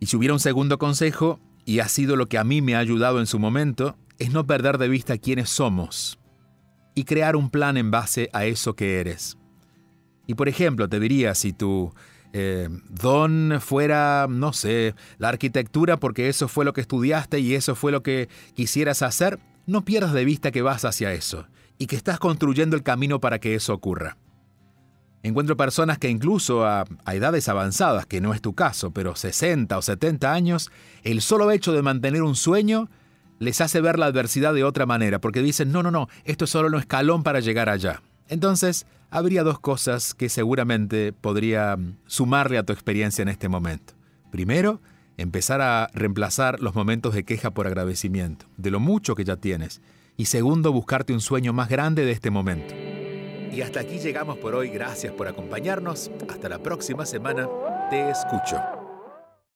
Y 0.00 0.06
si 0.06 0.16
hubiera 0.16 0.34
un 0.34 0.40
segundo 0.40 0.78
consejo, 0.78 1.40
y 1.64 1.80
ha 1.80 1.88
sido 1.88 2.16
lo 2.16 2.26
que 2.26 2.38
a 2.38 2.44
mí 2.44 2.62
me 2.62 2.74
ha 2.74 2.78
ayudado 2.78 3.20
en 3.20 3.26
su 3.26 3.38
momento, 3.38 3.96
es 4.18 4.30
no 4.30 4.46
perder 4.46 4.78
de 4.78 4.88
vista 4.88 5.18
quiénes 5.18 5.48
somos 5.48 6.18
y 6.94 7.04
crear 7.04 7.36
un 7.36 7.50
plan 7.50 7.76
en 7.76 7.90
base 7.90 8.28
a 8.32 8.44
eso 8.44 8.74
que 8.74 9.00
eres. 9.00 9.38
Y 10.26 10.34
por 10.34 10.48
ejemplo, 10.48 10.88
te 10.88 11.00
diría, 11.00 11.34
si 11.34 11.52
tu 11.52 11.92
eh, 12.32 12.68
don 12.88 13.58
fuera, 13.60 14.26
no 14.28 14.52
sé, 14.52 14.94
la 15.18 15.28
arquitectura 15.28 15.96
porque 15.96 16.28
eso 16.28 16.48
fue 16.48 16.64
lo 16.64 16.72
que 16.72 16.80
estudiaste 16.80 17.40
y 17.40 17.54
eso 17.54 17.74
fue 17.74 17.92
lo 17.92 18.02
que 18.02 18.28
quisieras 18.54 19.02
hacer, 19.02 19.38
no 19.66 19.84
pierdas 19.84 20.12
de 20.12 20.24
vista 20.24 20.50
que 20.50 20.62
vas 20.62 20.84
hacia 20.84 21.12
eso 21.12 21.46
y 21.78 21.86
que 21.86 21.96
estás 21.96 22.18
construyendo 22.18 22.76
el 22.76 22.82
camino 22.82 23.20
para 23.20 23.38
que 23.38 23.54
eso 23.54 23.74
ocurra. 23.74 24.16
Encuentro 25.22 25.56
personas 25.56 25.98
que 25.98 26.10
incluso 26.10 26.66
a, 26.66 26.84
edades 27.12 27.48
avanzadas, 27.48 28.06
que 28.06 28.20
no 28.20 28.34
es 28.34 28.40
tu 28.40 28.54
caso, 28.54 28.90
pero 28.90 29.14
60 29.14 29.78
o 29.78 29.82
70 29.82 30.32
años, 30.32 30.70
el 31.04 31.22
solo 31.22 31.50
hecho 31.52 31.72
de 31.72 31.82
mantener 31.82 32.22
un 32.22 32.34
sueño 32.34 32.88
les 33.38 33.60
hace 33.60 33.80
ver 33.80 33.98
la 33.98 34.06
adversidad 34.06 34.52
de 34.52 34.64
otra 34.64 34.86
manera, 34.86 35.20
porque 35.20 35.42
dicen, 35.42 35.70
no, 35.70 35.82
no, 35.82 35.90
no, 35.90 36.08
esto 36.24 36.44
es 36.44 36.50
solo 36.50 36.68
un 36.68 36.74
escalón 36.74 37.22
para 37.22 37.40
llegar 37.40 37.68
allá. 37.68 38.02
Entonces, 38.28 38.86
habría 39.10 39.44
dos 39.44 39.60
cosas 39.60 40.14
que 40.14 40.28
seguramente 40.28 41.12
podría 41.12 41.76
mm, 41.76 41.98
sumarle 42.06 42.58
a 42.58 42.64
tu 42.64 42.72
experiencia 42.72 43.22
en 43.22 43.28
este 43.28 43.48
momento. 43.48 43.94
Primero, 44.30 44.80
empezar 45.18 45.60
a 45.60 45.88
reemplazar 45.92 46.60
los 46.60 46.74
momentos 46.74 47.14
de 47.14 47.24
queja 47.24 47.52
por 47.52 47.66
agradecimiento, 47.66 48.46
de 48.56 48.70
lo 48.70 48.80
mucho 48.80 49.14
que 49.14 49.24
ya 49.24 49.36
tienes. 49.36 49.82
Y 50.16 50.26
segundo, 50.26 50.72
buscarte 50.72 51.12
un 51.12 51.20
sueño 51.20 51.52
más 51.52 51.68
grande 51.68 52.04
de 52.04 52.12
este 52.12 52.30
momento. 52.30 52.74
Y 53.52 53.60
hasta 53.60 53.80
aquí 53.80 53.98
llegamos 53.98 54.38
por 54.38 54.54
hoy. 54.54 54.70
Gracias 54.70 55.12
por 55.12 55.28
acompañarnos. 55.28 56.10
Hasta 56.28 56.48
la 56.48 56.58
próxima 56.58 57.04
semana. 57.04 57.48
Te 57.90 58.08
escucho. 58.08 58.81